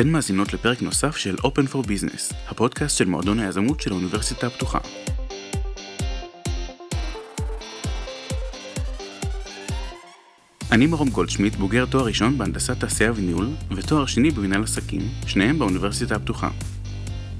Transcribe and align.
אתן 0.00 0.08
מאזינות 0.08 0.52
לפרק 0.52 0.82
נוסף 0.82 1.16
של 1.16 1.34
Open 1.34 1.72
for 1.72 1.86
Business, 1.86 2.34
הפודקאסט 2.48 2.98
של 2.98 3.04
מועדון 3.04 3.38
היזמות 3.38 3.80
של 3.80 3.90
האוניברסיטה 3.90 4.46
הפתוחה. 4.46 4.78
אני 10.72 10.86
מרום 10.86 11.10
גולדשמיט, 11.10 11.54
בוגר 11.56 11.86
תואר 11.86 12.04
ראשון 12.04 12.38
בהנדסת 12.38 12.80
תעשייה 12.80 13.12
וניהול, 13.16 13.48
ותואר 13.70 14.06
שני 14.06 14.30
במנהל 14.30 14.62
עסקים, 14.62 15.00
שניהם 15.26 15.58
באוניברסיטה 15.58 16.16
הפתוחה. 16.16 16.50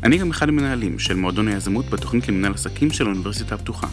אני 0.03 0.19
גם 0.19 0.31
אחד 0.31 0.49
המנהלים 0.49 0.99
של 0.99 1.15
מועדון 1.15 1.49
היזמות 1.49 1.91
בתוכנית 1.91 2.29
למנהל 2.29 2.53
עסקים 2.55 2.91
של 2.91 3.07
האוניברסיטה 3.07 3.55
הפתוחה. 3.55 3.87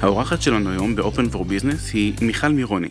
האורחת 0.00 0.42
שלנו 0.42 0.70
היום 0.70 0.96
ב-Open 0.96 1.34
for 1.34 1.38
Business 1.38 1.92
היא 1.92 2.12
מיכל 2.22 2.48
מירוני, 2.48 2.88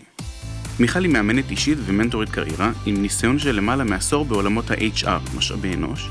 מיכל 0.80 1.04
היא 1.04 1.14
מאמנת 1.14 1.52
אישית 1.52 1.78
ומנטורית 1.86 2.30
קריירה, 2.30 2.72
עם 2.86 3.02
ניסיון 3.02 3.40
של 3.40 3.56
למעלה 3.56 3.84
מעשור 3.84 4.26
בעולמות 4.26 4.72
ה-HR, 4.72 5.38
משאבי 5.38 5.74
אנוש, 5.74 6.10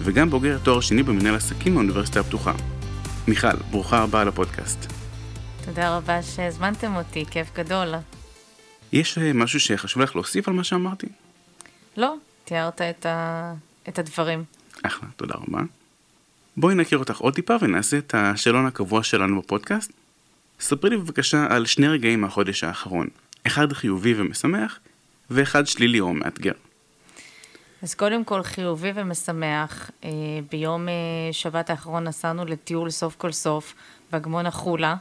וגם 0.00 0.30
בוגר 0.30 0.58
תואר 0.58 0.80
שני 0.80 1.02
במנהל 1.02 1.34
עסקים 1.34 1.74
באוניברסיטה 1.74 2.20
הפתוחה. 2.20 2.52
מיכל, 3.28 3.56
ברוכה 3.70 3.98
הבאה 3.98 4.24
לפודקאסט. 4.24 4.92
תודה 5.64 5.96
רבה 5.96 6.22
שהזמנתם 6.22 6.96
אותי, 6.96 7.24
כיף 7.30 7.48
גדול. 7.54 7.94
יש 8.92 9.18
אה, 9.18 9.32
משהו 9.32 9.60
שחשוב 9.60 10.02
לך 10.02 10.16
להוסיף 10.16 10.48
על 10.48 10.54
מה 10.54 10.64
שאמרתי? 10.64 11.06
לא, 11.96 12.14
תיארת 12.44 12.82
את, 12.82 13.06
ה... 13.06 13.54
את 13.88 13.98
הדברים. 13.98 14.44
אחלה, 14.82 15.08
תודה 15.16 15.34
רבה. 15.34 15.62
בואי 16.56 16.74
נכיר 16.74 16.98
אותך 16.98 17.18
עוד 17.18 17.34
טיפה 17.34 17.56
ונעשה 17.60 17.98
את 17.98 18.14
השאלון 18.14 18.66
הקבוע 18.66 19.02
שלנו 19.02 19.40
בפודקאסט. 19.40 19.92
ספרי 20.60 20.90
לי 20.90 20.96
בבקשה 20.96 21.46
על 21.50 21.66
שני 21.66 21.88
רגעים 21.88 22.20
מהחודש 22.20 22.64
האחרון. 22.64 23.08
אחד 23.46 23.72
חיובי 23.72 24.14
ומשמח, 24.20 24.78
ואחד 25.30 25.66
שלילי 25.66 26.00
או 26.00 26.14
מאתגר. 26.14 26.52
אז 27.82 27.94
קודם 27.94 28.24
כל 28.24 28.42
חיובי 28.42 28.90
ומשמח, 28.94 29.90
אה, 30.04 30.10
ביום 30.50 30.88
אה, 30.88 30.94
שבת 31.32 31.70
האחרון 31.70 32.04
נסענו 32.04 32.44
לטיול 32.44 32.90
סוף 32.90 33.16
כל 33.16 33.32
סוף 33.32 33.74
באגמון 34.12 34.46
החולה, 34.46 34.94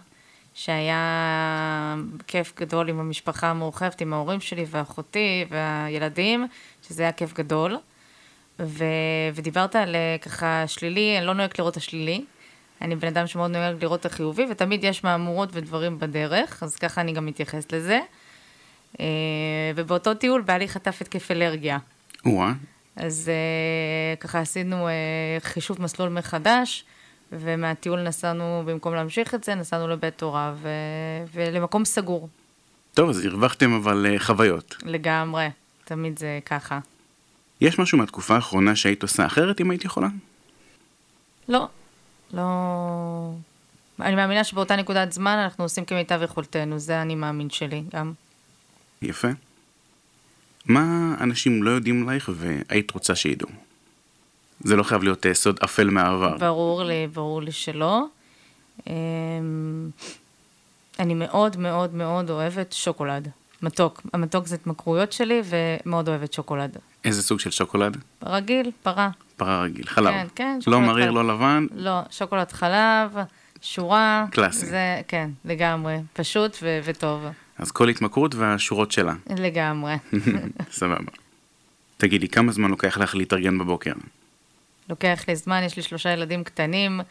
שהיה 0.53 1.95
כיף 2.27 2.53
גדול 2.59 2.89
עם 2.89 2.99
המשפחה 2.99 3.47
המורחבת, 3.47 4.01
עם 4.01 4.13
ההורים 4.13 4.39
שלי 4.39 4.65
ואחותי 4.69 5.45
והילדים, 5.49 6.47
שזה 6.87 7.03
היה 7.03 7.11
כיף 7.11 7.33
גדול. 7.33 7.77
ו... 8.59 8.83
ודיברת 9.33 9.75
על 9.75 9.95
אה, 9.95 10.15
ככה 10.21 10.63
שלילי, 10.67 11.17
אני 11.17 11.25
לא 11.25 11.33
נוהגת 11.33 11.59
לראות 11.59 11.71
את 11.71 11.77
השלילי. 11.77 12.25
אני 12.81 12.95
בן 12.95 13.07
אדם 13.07 13.27
שמאוד 13.27 13.51
נוהג 13.51 13.83
לראות 13.83 13.99
את 13.99 14.05
החיובי, 14.05 14.45
ותמיד 14.51 14.83
יש 14.83 15.03
מהמורות 15.03 15.49
ודברים 15.53 15.99
בדרך, 15.99 16.63
אז 16.63 16.75
ככה 16.75 17.01
אני 17.01 17.13
גם 17.13 17.25
מתייחסת 17.25 17.73
לזה. 17.73 17.99
אה, 18.99 19.05
ובאותו 19.75 20.13
טיול 20.13 20.41
בעלי 20.41 20.67
חטף 20.67 21.01
התקף 21.01 21.31
אלרגיה. 21.31 21.77
וואה. 22.25 22.53
אז 22.95 23.29
אה, 23.29 24.15
ככה 24.15 24.39
עשינו 24.39 24.87
אה, 24.87 24.93
חישוב 25.39 25.81
מסלול 25.81 26.09
מחדש, 26.09 26.85
ומהטיול 27.31 28.01
נסענו, 28.01 28.63
במקום 28.65 28.95
להמשיך 28.95 29.35
את 29.35 29.43
זה, 29.43 29.55
נסענו 29.55 29.87
לבית 29.87 30.21
הוריו 30.21 30.57
ולמקום 31.33 31.85
סגור. 31.85 32.29
טוב, 32.93 33.09
אז 33.09 33.25
הרווחתם 33.25 33.73
אבל 33.73 34.15
חוויות. 34.17 34.75
לגמרי, 34.85 35.47
תמיד 35.85 36.19
זה 36.19 36.39
ככה. 36.45 36.79
יש 37.61 37.79
משהו 37.79 37.97
מהתקופה 37.97 38.35
האחרונה 38.35 38.75
שהיית 38.75 39.01
עושה 39.03 39.25
אחרת 39.25 39.61
אם 39.61 39.71
היית 39.71 39.85
יכולה? 39.85 40.07
לא, 41.49 41.67
לא... 42.33 43.31
אני 44.01 44.15
מאמינה 44.15 44.43
שבאותה 44.43 44.75
נקודת 44.75 45.11
זמן 45.11 45.37
אנחנו 45.43 45.63
עושים 45.63 45.85
כמיטב 45.85 46.19
יכולתנו, 46.23 46.79
זה 46.79 47.01
אני 47.01 47.15
מאמין 47.15 47.49
שלי 47.49 47.83
גם. 47.93 48.13
יפה. 49.01 49.27
מה 50.65 51.15
אנשים 51.21 51.63
לא 51.63 51.69
יודעים 51.69 52.09
עלייך 52.09 52.29
והיית 52.33 52.91
רוצה 52.91 53.15
שידעו? 53.15 53.49
זה 54.59 54.75
לא 54.75 54.83
חייב 54.83 55.03
להיות 55.03 55.25
אה, 55.25 55.33
סוד 55.33 55.59
אפל 55.63 55.89
מהעבר. 55.89 56.37
ברור 56.37 56.83
לי, 56.83 57.07
ברור 57.13 57.41
לי 57.41 57.51
שלא. 57.51 58.05
אמ, 58.87 58.93
אני 60.99 61.13
מאוד 61.13 61.57
מאוד 61.57 61.93
מאוד 61.95 62.29
אוהבת 62.29 62.73
שוקולד. 62.73 63.27
מתוק. 63.61 64.01
המתוק 64.13 64.47
זה 64.47 64.55
התמכרויות 64.55 65.11
שלי, 65.11 65.41
ומאוד 65.45 66.09
אוהבת 66.09 66.33
שוקולד. 66.33 66.77
איזה 67.05 67.23
סוג 67.23 67.39
של 67.39 67.51
שוקולד? 67.51 67.97
רגיל, 68.23 68.71
פרה. 68.83 69.09
פרה 69.37 69.61
רגיל, 69.61 69.85
חלב. 69.87 70.13
כן, 70.13 70.27
כן. 70.35 70.59
לא 70.67 70.81
לא 70.81 70.87
מריר, 70.87 71.05
חלב. 71.05 71.15
לא 71.15 71.27
לבן? 71.33 71.65
לא, 71.75 71.99
שוקולד 72.09 72.51
חלב, 72.51 73.11
שורה. 73.61 74.25
קלאסי. 74.31 74.65
זה, 74.65 75.01
כן, 75.07 75.29
לגמרי. 75.45 75.97
פשוט 76.13 76.57
ו- 76.61 76.79
וטוב. 76.83 77.25
אז 77.57 77.71
כל 77.71 77.89
התמכרות 77.89 78.35
והשורות 78.35 78.91
שלה. 78.91 79.13
לגמרי. 79.37 79.93
סבבה. 80.71 81.11
תגידי, 81.97 82.27
כמה 82.27 82.51
זמן 82.51 82.69
לוקח 82.69 82.97
לך 82.97 83.15
להתארגן 83.15 83.57
בבוקר? 83.57 83.93
לוקח 84.89 85.23
לי 85.27 85.35
זמן, 85.35 85.61
יש 85.65 85.77
לי 85.77 85.83
שלושה 85.83 86.09
ילדים 86.09 86.43
קטנים. 86.43 87.01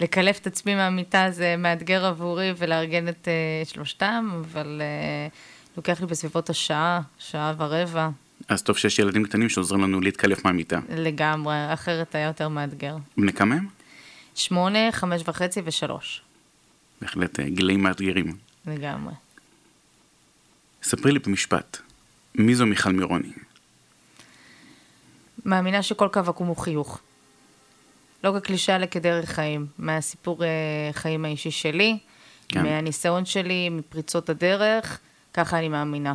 לקלף 0.00 0.38
את 0.38 0.46
עצמי 0.46 0.74
מהמיטה 0.74 1.26
זה 1.30 1.54
מאתגר 1.58 2.04
עבורי 2.06 2.52
ולארגן 2.56 3.08
את 3.08 3.28
uh, 3.64 3.68
שלושתם, 3.68 4.30
אבל 4.40 4.82
uh, 5.30 5.76
לוקח 5.76 6.00
לי 6.00 6.06
בסביבות 6.06 6.50
השעה, 6.50 7.00
שעה 7.18 7.54
ורבע. 7.58 8.08
אז 8.48 8.62
טוב 8.62 8.76
שיש 8.76 8.98
ילדים 8.98 9.24
קטנים 9.24 9.48
שעוזרים 9.48 9.82
לנו 9.82 10.00
להתקלף 10.00 10.44
מהמיטה. 10.44 10.80
לגמרי, 10.88 11.54
אחרת 11.72 12.14
היה 12.14 12.26
יותר 12.26 12.48
מאתגר. 12.48 12.96
בני 13.16 13.32
כמה 13.32 13.54
הם? 13.54 13.66
שמונה, 14.34 14.92
חמש 14.92 15.22
וחצי 15.26 15.60
ושלוש. 15.64 16.22
בהחלט 17.00 17.40
אה, 17.40 17.48
גילאים 17.48 17.82
מאתגרים. 17.82 18.36
לגמרי. 18.66 19.12
ספרי 20.86 21.12
לי 21.12 21.18
במשפט, 21.18 21.78
מי 22.34 22.54
זו 22.54 22.66
מיכל 22.66 22.92
מירוני? 22.92 23.32
מאמינה 25.44 25.82
שכל 25.82 26.08
קו 26.12 26.20
עקום 26.20 26.46
הוא 26.46 26.56
חיוך. 26.56 27.00
לא 28.24 28.34
כקלישה 28.38 28.76
אלא 28.76 28.86
כדרך 28.86 29.30
חיים. 29.30 29.66
מהסיפור 29.78 30.44
אה, 30.44 30.48
חיים 30.92 31.24
האישי 31.24 31.50
שלי, 31.50 31.98
כן. 32.48 32.62
מהניסיון 32.62 33.24
שלי, 33.24 33.68
מפריצות 33.68 34.28
הדרך, 34.28 34.98
ככה 35.34 35.58
אני 35.58 35.68
מאמינה. 35.68 36.14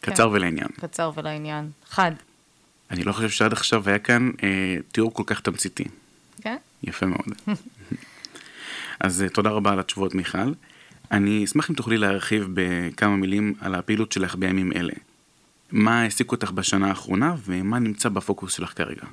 קצר 0.00 0.28
כן. 0.28 0.34
ולעניין. 0.34 0.68
קצר 0.80 1.10
ולעניין. 1.14 1.70
חד. 1.88 2.12
אני 2.90 3.04
לא 3.04 3.12
חושב 3.12 3.30
שעד 3.30 3.52
עכשיו 3.52 3.88
היה 3.88 3.98
כאן 3.98 4.30
אה, 4.42 4.76
תיאור 4.92 5.14
כל 5.14 5.22
כך 5.26 5.40
תמציתי. 5.40 5.84
כן? 6.42 6.56
יפה 6.82 7.06
מאוד. 7.06 7.26
אז 9.00 9.22
אה, 9.22 9.28
תודה 9.28 9.50
רבה 9.50 9.72
על 9.72 9.80
התשובות, 9.80 10.14
מיכל. 10.14 10.52
אני 11.12 11.44
אשמח 11.44 11.70
אם 11.70 11.74
תוכלי 11.74 11.96
להרחיב 11.96 12.48
בכמה 12.54 13.16
מילים 13.16 13.54
על 13.60 13.74
הפעילות 13.74 14.12
שלך 14.12 14.34
בימים 14.34 14.72
אלה. 14.72 14.92
מה 15.72 16.02
העסיק 16.02 16.32
אותך 16.32 16.50
בשנה 16.50 16.88
האחרונה 16.88 17.34
ומה 17.44 17.78
נמצא 17.78 18.08
בפוקוס 18.08 18.54
שלך 18.54 18.72
כרגע? 18.76 19.06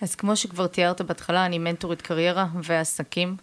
אז 0.00 0.14
כמו 0.14 0.36
שכבר 0.36 0.66
תיארת 0.66 1.00
בהתחלה, 1.00 1.46
אני 1.46 1.58
מנטורית 1.58 2.02
קריירה 2.02 2.46
ועסקים. 2.62 3.36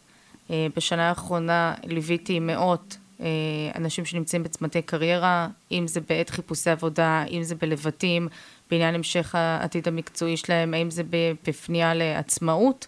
אה, 0.51 0.67
בשנה 0.75 1.09
האחרונה 1.09 1.73
ליוויתי 1.83 2.39
מאות 2.39 2.97
אה, 3.21 3.27
אנשים 3.75 4.05
שנמצאים 4.05 4.43
בצמתי 4.43 4.81
קריירה, 4.81 5.47
אם 5.71 5.87
זה 5.87 5.99
בעת 6.09 6.29
חיפושי 6.29 6.69
עבודה, 6.69 7.23
אם 7.31 7.43
זה 7.43 7.55
בלבטים, 7.55 8.27
בעניין 8.71 8.95
המשך 8.95 9.35
העתיד 9.35 9.87
המקצועי 9.87 10.37
שלהם, 10.37 10.73
האם 10.73 10.91
זה 10.91 11.03
בפנייה 11.47 11.93
לעצמאות. 11.93 12.87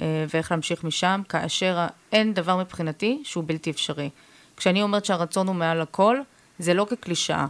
אה, 0.00 0.24
ואיך 0.34 0.50
להמשיך 0.50 0.84
משם, 0.84 1.22
כאשר 1.28 1.86
אין 2.12 2.34
דבר 2.34 2.56
מבחינתי 2.56 3.20
שהוא 3.24 3.44
בלתי 3.46 3.70
אפשרי. 3.70 4.10
כשאני 4.56 4.82
אומרת 4.82 5.04
שהרצון 5.04 5.46
הוא 5.46 5.56
מעל 5.56 5.80
הכל, 5.80 6.18
זה 6.58 6.74
לא 6.74 6.86
כקלישאה. 6.90 7.46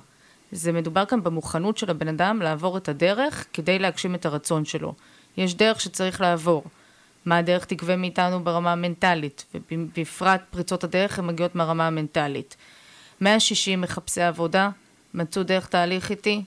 זה 0.52 0.72
מדובר 0.72 1.04
כאן 1.04 1.22
במוכנות 1.22 1.78
של 1.78 1.90
הבן 1.90 2.08
אדם 2.08 2.42
לעבור 2.42 2.76
את 2.76 2.88
הדרך 2.88 3.46
כדי 3.52 3.78
להגשים 3.78 4.14
את 4.14 4.26
הרצון 4.26 4.64
שלו. 4.64 4.94
יש 5.36 5.54
דרך 5.54 5.80
שצריך 5.80 6.20
לעבור. 6.20 6.64
מה 7.24 7.38
הדרך 7.38 7.64
תגבה 7.64 7.96
מאיתנו 7.96 8.44
ברמה 8.44 8.72
המנטלית, 8.72 9.44
ובפרט 9.70 10.42
פריצות 10.50 10.84
הדרך 10.84 11.18
הן 11.18 11.26
מגיעות 11.26 11.54
מהרמה 11.54 11.86
המנטלית. 11.86 12.56
160 13.20 13.80
מחפשי 13.80 14.22
עבודה 14.22 14.70
מצאו 15.14 15.42
דרך 15.42 15.66
תהליך 15.66 16.10
איתי, 16.10 16.42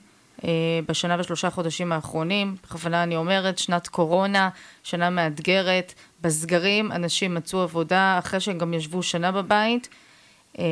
בשנה 0.86 1.16
ושלושה 1.20 1.50
חודשים 1.50 1.92
האחרונים, 1.92 2.56
בכוונה 2.64 3.04
אני 3.04 3.16
אומרת, 3.16 3.58
שנת 3.58 3.88
קורונה, 3.88 4.50
שנה 4.84 5.10
מאתגרת, 5.10 5.94
בסגרים 6.22 6.92
אנשים 6.92 7.36
מצאו 7.36 7.62
עבודה 7.62 8.20
אחרי 8.20 8.40
שהם 8.40 8.58
גם 8.58 8.74
ישבו 8.74 9.04
שנה 9.04 9.32
בבית, 9.32 9.90
אה, 10.60 10.64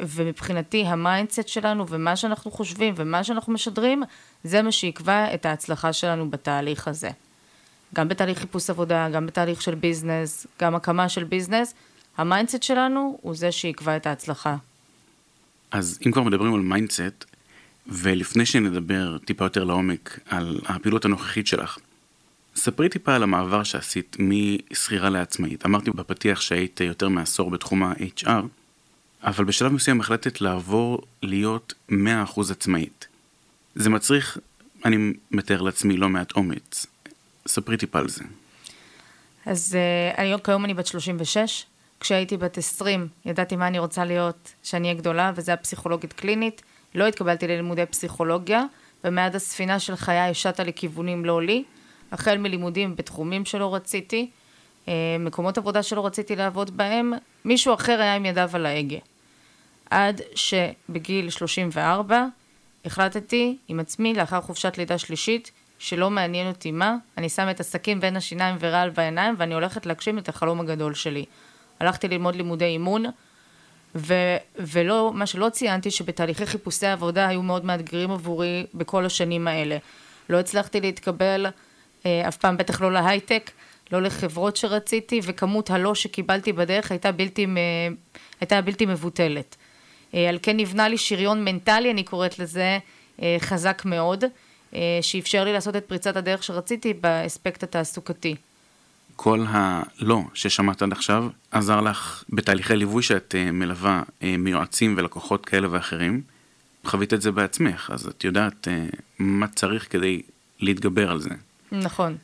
ומבחינתי 0.00 0.84
ה 0.86 0.94
mindset 0.94 1.48
שלנו 1.48 1.88
ומה 1.88 2.16
שאנחנו 2.16 2.50
חושבים 2.50 2.94
ומה 2.96 3.24
שאנחנו 3.24 3.52
משדרים, 3.52 4.02
זה 4.44 4.62
מה 4.62 4.72
שיקבע 4.72 5.34
את 5.34 5.46
ההצלחה 5.46 5.92
שלנו 5.92 6.30
בתהליך 6.30 6.88
הזה. 6.88 7.10
גם 7.94 8.08
בתהליך 8.08 8.38
חיפוש 8.38 8.70
עבודה, 8.70 9.08
גם 9.08 9.26
בתהליך 9.26 9.62
של 9.62 9.74
business, 9.74 10.46
גם 10.60 10.74
הקמה 10.74 11.08
של 11.08 11.24
business, 11.24 11.74
ה 12.16 12.22
mindset 12.22 12.62
שלנו 12.62 13.18
הוא 13.22 13.34
זה 13.34 13.52
שיקבע 13.52 13.96
את 13.96 14.06
ההצלחה. 14.06 14.56
אז 15.70 15.98
אם 16.06 16.12
כבר 16.12 16.22
מדברים 16.22 16.54
על 16.54 16.60
mindset, 16.60 17.24
ולפני 17.88 18.46
שנדבר 18.46 19.18
טיפה 19.18 19.44
יותר 19.44 19.64
לעומק 19.64 20.18
על 20.28 20.60
הפעילות 20.66 21.04
הנוכחית 21.04 21.46
שלך, 21.46 21.78
ספרי 22.56 22.88
טיפה 22.88 23.14
על 23.14 23.22
המעבר 23.22 23.62
שעשית 23.62 24.16
משכירה 24.18 25.10
לעצמאית. 25.10 25.66
אמרתי 25.66 25.90
בפתיח 25.90 26.40
שהיית 26.40 26.80
יותר 26.80 27.08
מעשור 27.08 27.50
בתחום 27.50 27.82
ה-HR, 27.82 28.30
אבל 29.22 29.44
בשלב 29.44 29.72
מסוים 29.72 30.00
החלטת 30.00 30.40
לעבור 30.40 31.02
להיות 31.22 31.74
100% 31.90 31.94
עצמאית. 32.50 33.06
זה 33.74 33.90
מצריך, 33.90 34.38
אני 34.84 35.12
מתאר 35.30 35.62
לעצמי 35.62 35.96
לא 35.96 36.08
מעט 36.08 36.32
אומץ. 36.32 36.86
ספרי 37.48 37.76
טיפה 37.76 37.98
על 37.98 38.08
זה. 38.08 38.24
אז 39.46 39.76
uh, 39.76 40.20
היום, 40.20 40.40
כיום 40.40 40.64
אני 40.64 40.74
בת 40.74 40.86
36. 40.86 41.66
כשהייתי 42.00 42.36
בת 42.36 42.58
20, 42.58 43.08
ידעתי 43.24 43.56
מה 43.56 43.66
אני 43.66 43.78
רוצה 43.78 44.04
להיות 44.04 44.52
כשאני 44.62 44.88
אהיה 44.88 44.98
גדולה, 44.98 45.32
וזה 45.34 45.50
היה 45.50 45.56
פסיכולוגית 45.56 46.12
קלינית. 46.12 46.62
לא 46.96 47.06
התקבלתי 47.06 47.46
ללימודי 47.46 47.86
פסיכולוגיה, 47.86 48.64
ומעד 49.04 49.36
הספינה 49.36 49.78
של 49.78 49.96
חיי 49.96 50.18
השטה 50.18 50.64
לכיוונים 50.64 51.24
לא 51.24 51.42
לי. 51.42 51.64
החל 52.12 52.38
מלימודים 52.38 52.96
בתחומים 52.96 53.44
שלא 53.44 53.74
רציתי, 53.74 54.30
uh, 54.84 54.88
מקומות 55.20 55.58
עבודה 55.58 55.82
שלא 55.82 56.06
רציתי 56.06 56.36
לעבוד 56.36 56.76
בהם, 56.76 57.12
מישהו 57.44 57.74
אחר 57.74 58.00
היה 58.00 58.14
עם 58.14 58.24
ידיו 58.24 58.50
על 58.52 58.66
ההגה. 58.66 58.98
עד 59.90 60.20
שבגיל 60.34 61.30
34 61.30 62.26
החלטתי 62.84 63.56
עם 63.68 63.80
עצמי, 63.80 64.14
לאחר 64.14 64.40
חופשת 64.40 64.78
לידה 64.78 64.98
שלישית, 64.98 65.50
שלא 65.78 66.10
מעניין 66.10 66.48
אותי 66.48 66.70
מה, 66.70 66.96
אני 67.18 67.28
שם 67.28 67.50
את 67.50 67.60
הסכין 67.60 68.00
בין 68.00 68.16
השיניים 68.16 68.56
ורעל 68.60 68.90
בעיניים 68.90 69.34
ואני 69.38 69.54
הולכת 69.54 69.86
להגשים 69.86 70.18
את 70.18 70.28
החלום 70.28 70.60
הגדול 70.60 70.94
שלי. 70.94 71.24
הלכתי 71.80 72.08
ללמוד 72.08 72.36
לימודי 72.36 72.64
אימון, 72.64 73.04
ו- 73.96 74.36
ולא, 74.58 75.10
מה 75.14 75.26
שלא 75.26 75.48
ציינתי, 75.48 75.90
שבתהליכי 75.90 76.46
חיפושי 76.46 76.86
עבודה 76.86 77.26
היו 77.28 77.42
מאוד 77.42 77.64
מאתגרים 77.64 78.10
עבורי 78.10 78.66
בכל 78.74 79.06
השנים 79.06 79.48
האלה. 79.48 79.76
לא 80.28 80.40
הצלחתי 80.40 80.80
להתקבל, 80.80 81.46
אה, 82.06 82.28
אף 82.28 82.36
פעם 82.36 82.56
בטח 82.56 82.80
לא 82.80 82.92
להייטק, 82.92 83.50
לא 83.92 84.02
לחברות 84.02 84.56
שרציתי, 84.56 85.20
וכמות 85.22 85.70
הלא 85.70 85.94
שקיבלתי 85.94 86.52
בדרך 86.52 86.90
הייתה 86.90 87.12
בלתי, 87.12 87.46
הייתה 88.40 88.60
בלתי 88.60 88.86
מבוטלת. 88.86 89.56
אה, 90.14 90.28
על 90.28 90.38
כן 90.42 90.56
נבנה 90.56 90.88
לי 90.88 90.98
שריון 90.98 91.44
מנטלי, 91.44 91.90
אני 91.90 92.02
קוראת 92.02 92.38
לזה, 92.38 92.78
אה, 93.22 93.36
חזק 93.38 93.82
מאוד, 93.84 94.24
שאפשר 95.02 95.44
לי 95.44 95.52
לעשות 95.52 95.76
את 95.76 95.84
פריצת 95.84 96.16
הדרך 96.16 96.42
שרציתי 96.42 96.94
באספקט 96.94 97.62
התעסוקתי. 97.62 98.34
כל 99.16 99.44
הלא 99.48 100.22
ששמעת 100.34 100.82
עד 100.82 100.92
עכשיו 100.92 101.28
עזר 101.50 101.80
לך 101.80 102.24
בתהליכי 102.28 102.76
ליווי 102.76 103.02
שאת 103.02 103.34
מלווה 103.52 104.02
מיועצים 104.22 104.94
ולקוחות 104.96 105.46
כאלה 105.46 105.68
ואחרים. 105.70 106.22
חווית 106.84 107.14
את 107.14 107.22
זה 107.22 107.32
בעצמך, 107.32 107.90
אז 107.94 108.06
את 108.06 108.24
יודעת 108.24 108.68
מה 109.18 109.48
צריך 109.48 109.92
כדי 109.92 110.22
להתגבר 110.60 111.10
על 111.10 111.20
זה. 111.20 111.30
נכון. 111.72 112.16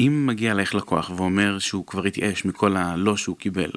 אם 0.00 0.24
מגיע 0.26 0.52
אלייך 0.52 0.74
לקוח 0.74 1.10
ואומר 1.16 1.58
שהוא 1.58 1.86
כבר 1.86 2.04
התייאש 2.04 2.44
מכל 2.44 2.76
הלא 2.76 3.16
שהוא 3.16 3.36
קיבל, 3.36 3.70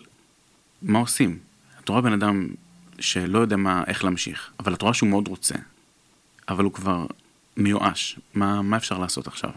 מה 0.81 0.99
עושים? 0.99 1.37
את 1.83 1.89
רואה 1.89 2.01
בן 2.01 2.13
אדם 2.13 2.47
שלא 2.99 3.39
יודע 3.39 3.55
מה, 3.55 3.83
איך 3.87 4.03
להמשיך, 4.03 4.51
אבל 4.59 4.73
את 4.73 4.81
רואה 4.81 4.93
שהוא 4.93 5.09
מאוד 5.09 5.27
רוצה, 5.27 5.55
אבל 6.49 6.63
הוא 6.63 6.73
כבר 6.73 7.05
מיואש, 7.57 8.19
מה, 8.33 8.61
מה 8.61 8.77
אפשר 8.77 8.97
לעשות 8.97 9.27
עכשיו? 9.27 9.51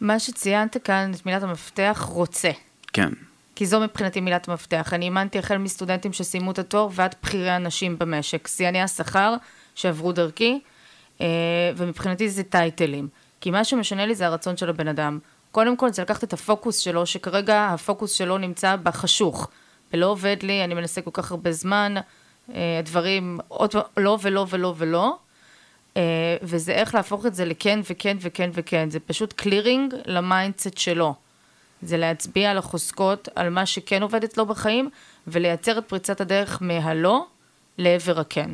מה 0.00 0.18
שציינת 0.18 0.76
כאן, 0.84 1.12
את 1.14 1.26
מילת 1.26 1.42
המפתח, 1.42 2.08
רוצה. 2.12 2.50
כן. 2.92 3.08
כי 3.54 3.66
זו 3.66 3.80
מבחינתי 3.80 4.20
מילת 4.20 4.48
המפתח. 4.48 4.92
אני 4.94 5.04
אימנתי 5.04 5.38
החל 5.38 5.58
מסטודנטים 5.58 6.12
שסיימו 6.12 6.50
את 6.50 6.58
התואר 6.58 6.88
ועד 6.92 7.14
בכירי 7.22 7.56
אנשים 7.56 7.98
במשק. 7.98 8.48
שיאני 8.48 8.82
השכר 8.82 9.34
שעברו 9.74 10.12
דרכי, 10.12 10.60
אה, 11.20 11.26
ומבחינתי 11.76 12.28
זה 12.28 12.42
טייטלים. 12.42 13.08
כי 13.40 13.50
מה 13.50 13.64
שמשנה 13.64 14.06
לי 14.06 14.14
זה 14.14 14.26
הרצון 14.26 14.56
של 14.56 14.70
הבן 14.70 14.88
אדם. 14.88 15.18
קודם 15.52 15.76
כל 15.76 15.92
זה 15.92 16.02
לקחת 16.02 16.24
את 16.24 16.32
הפוקוס 16.32 16.78
שלו, 16.78 17.06
שכרגע 17.06 17.66
הפוקוס 17.66 18.12
שלו 18.12 18.38
נמצא 18.38 18.76
בחסך. 18.76 19.50
ולא 19.92 20.06
עובד 20.06 20.36
לי, 20.42 20.64
אני 20.64 20.74
מנסה 20.74 21.00
כל 21.00 21.10
כך 21.12 21.30
הרבה 21.30 21.52
זמן, 21.52 21.94
הדברים 22.78 23.40
אה, 23.40 23.46
עוד 23.48 23.74
לא 23.96 24.18
ולא 24.22 24.46
ולא 24.50 24.74
ולא, 24.78 25.18
וזה 26.42 26.72
איך 26.72 26.94
להפוך 26.94 27.26
את 27.26 27.34
זה 27.34 27.44
לכן 27.44 27.80
וכן 27.90 28.16
וכן 28.20 28.50
וכן, 28.52 28.90
זה 28.90 29.00
פשוט 29.00 29.32
clearing 29.32 29.94
ל 30.06 30.15
mindset 30.15 30.78
שלו. 30.78 31.14
זה 31.82 31.96
להצביע 31.96 32.50
על 32.50 32.58
החוזקות, 32.58 33.28
על 33.34 33.50
מה 33.50 33.66
שכן 33.66 34.02
עובד 34.02 34.24
אצלו 34.24 34.46
בחיים, 34.46 34.90
ולייצר 35.26 35.78
את 35.78 35.84
פריצת 35.84 36.20
הדרך 36.20 36.58
מהלא 36.62 37.26
לעבר 37.78 38.20
הכן. 38.20 38.50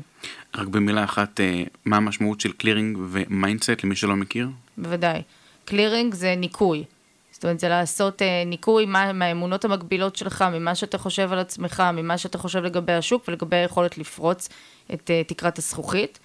רק 0.55 0.69
במילה 0.69 1.05
אחת, 1.05 1.41
אה, 1.41 1.63
מה 1.85 1.97
המשמעות 1.97 2.41
של 2.41 2.53
clearing 2.53 2.99
ו 3.11 3.20
mindset 3.20 3.85
למי 3.85 3.97
שלא 3.97 4.17
מכיר? 4.17 4.49
בוודאי. 4.79 5.23
clearing 5.65 6.15
זה 6.15 6.35
ניקוי. 6.37 6.85
זאת 7.33 7.45
אומרת, 7.45 7.61
זה 7.61 7.69
לעשות 7.69 8.23
אה, 8.23 8.43
ניקוי 8.47 8.87
מה, 8.87 9.13
מהאמונות 9.13 9.65
המגבילות 9.65 10.17
שלך, 10.17 10.45
ממה 10.53 10.75
שאתה 10.75 10.99
חושב 10.99 11.33
על 11.33 11.39
עצמך, 11.39 11.83
ממה 11.93 12.19
שאתה 12.19 12.39
חושב 12.39 12.63
לגבי 12.63 12.93
השוק 12.93 13.25
ולגבי 13.29 13.57
היכולת 13.57 13.99
לפרוץ 13.99 14.49
את 14.95 15.11
אה, 15.11 15.23
תקרת 15.25 15.59
הזכוכית. 15.59 16.19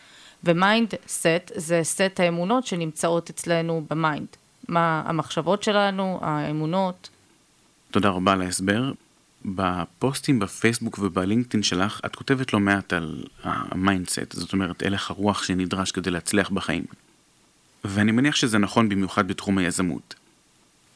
ו 0.43 0.93
mindset 1.07 1.51
זה 1.55 1.79
סט 1.83 2.19
האמונות 2.19 2.65
שנמצאות 2.65 3.29
אצלנו 3.29 3.85
ב 3.89 3.95
mind. 3.95 4.27
מה 4.67 5.03
המחשבות 5.05 5.63
שלנו, 5.63 6.19
האמונות. 6.21 7.09
תודה 7.91 8.09
רבה 8.09 8.33
על 8.33 8.41
ההסבר. 8.41 8.91
בפוסטים 9.45 10.39
בפייסבוק 10.39 10.99
ובלינקדאין 10.99 11.63
שלך, 11.63 12.01
את 12.05 12.15
כותבת 12.15 12.53
לא 12.53 12.59
מעט 12.59 12.93
על 12.93 13.23
ה 13.43 13.53
mindset, 13.53 14.31
זאת 14.31 14.53
אומרת, 14.53 14.83
הלך 14.83 15.11
הרוח 15.11 15.43
שנדרש 15.43 15.91
כדי 15.91 16.11
להצליח 16.11 16.49
בחיים. 16.49 16.83
ואני 17.83 18.11
מניח 18.11 18.35
שזה 18.35 18.57
נכון 18.57 18.89
במיוחד 18.89 19.27
בתחום 19.27 19.57
היזמות. 19.57 20.15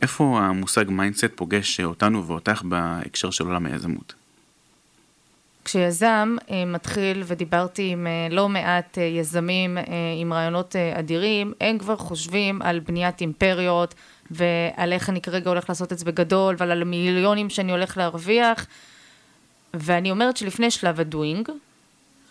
איפה 0.01 0.39
המושג 0.41 0.86
mindset 0.89 1.25
פוגש 1.36 1.80
אותנו 1.80 2.27
ואותך 2.27 2.62
בהקשר 2.65 3.31
של 3.31 3.44
עולם 3.44 3.65
היזמות? 3.65 4.13
כשיזם 5.65 6.35
אה, 6.51 6.65
מתחיל, 6.65 7.23
ודיברתי 7.25 7.89
עם 7.91 8.07
אה, 8.07 8.27
לא 8.31 8.50
מעט 8.50 8.97
אה, 8.97 9.03
יזמים 9.03 9.77
עם 10.21 10.33
רעיונות 10.33 10.75
אדירים, 10.75 11.53
הם 11.62 11.77
כבר 11.77 11.95
חושבים 11.97 12.62
על 12.62 12.79
בניית 12.79 13.21
אימפריות 13.21 13.95
ועל 14.31 14.94
איך 14.94 15.09
אני 15.09 15.21
כרגע 15.21 15.50
הולך 15.50 15.69
לעשות 15.69 15.94
את 15.94 15.97
זה 15.97 16.06
בגדול 16.06 16.56
ועל 16.57 16.81
המיליונים 16.81 17.50
שאני 17.50 17.71
הולך 17.71 17.97
להרוויח. 17.97 18.65
ואני 19.73 20.12
אומרת 20.12 20.38
שלפני 20.38 20.71
שלב 20.71 21.00
ה 21.00 21.07
doing, 21.07 21.50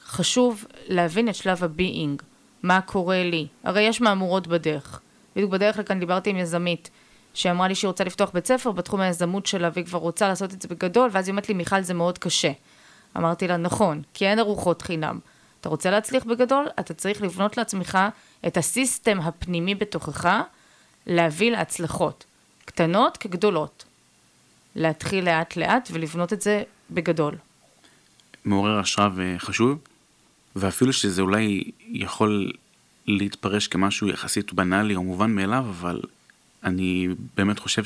חשוב 0.05 0.65
להבין 0.89 1.29
את 1.29 1.35
שלב 1.35 1.65
ה 1.65 1.73
being, 1.73 2.23
מה 2.63 2.81
קורה 2.81 3.23
לי. 3.25 3.47
הרי 3.65 3.83
יש 3.83 4.01
מהמורות 4.01 4.47
בדרך. 4.47 5.01
בדיוק 5.37 5.51
בדרך 5.51 5.79
לכאן 5.79 6.01
דיברתי 6.01 6.31
עם 6.31 6.37
יזמית. 6.37 6.91
שאמרה 7.35 7.69
לי 7.69 7.75
שהיא 7.75 7.89
רוצה 7.89 8.05
לפתוח 8.05 8.31
בית 8.35 8.47
ספר 8.47 8.73
בתחום 8.73 9.01
היזמות 9.01 9.47
שלה 9.47 9.71
והיא 9.73 9.85
כבר 9.85 9.99
רוצה 9.99 10.29
לעשות 10.29 10.53
את 10.53 10.63
זה 10.63 10.69
בגדול, 10.69 11.11
ואז 11.13 11.29
היא 11.29 11.33
אומרת 11.33 11.49
לי, 11.49 11.55
מיכל, 11.55 11.81
זה 11.81 11.95
מאוד 11.95 12.19
קשה. 12.19 12.51
אמרתי 13.17 13.49
לה, 13.49 13.57
נכון, 13.57 14.03
כי 14.15 14.27
אין 14.27 14.39
ארוחות 14.39 14.83
חינם. 14.83 15.19
אתה 15.61 15.69
רוצה 15.69 15.91
להצליח 15.91 16.25
בגדול, 16.25 16.67
אתה 16.81 16.95
צריך 16.95 17.23
לבנות 17.23 17.57
לעצמך 17.57 17.99
את 18.47 18.57
ה 18.57 18.66
system 18.66 19.21
הפנימי 19.21 19.75
בתוכך, 19.75 20.41
להביא 21.07 21.51
להצלחות, 21.51 22.25
קטנות 22.65 23.17
כגדולות. 23.17 23.85
להתחיל 24.77 25.25
לאט 25.25 25.57
לאט 25.57 25.89
ולבנות 25.93 26.33
את 26.33 26.43
זה 26.43 26.63
בגדול. 26.91 27.35
מעורר 28.45 28.79
השראה 28.79 29.09
וחשוב, 29.15 29.79
ואפילו 30.57 30.93
שזה 30.93 31.23
אולי 31.23 31.65
יכול 31.87 32.53
להתפרש 33.07 33.69
כמשהו 33.69 34.09
יחסית 34.09 34.53
בנאלי 34.53 34.97
או 34.97 35.03
מובן 35.03 35.31
מאליו, 35.31 35.65
אבל 35.71 36.01
אני 36.65 37.09
באמת 37.37 37.59
חושב 37.59 37.85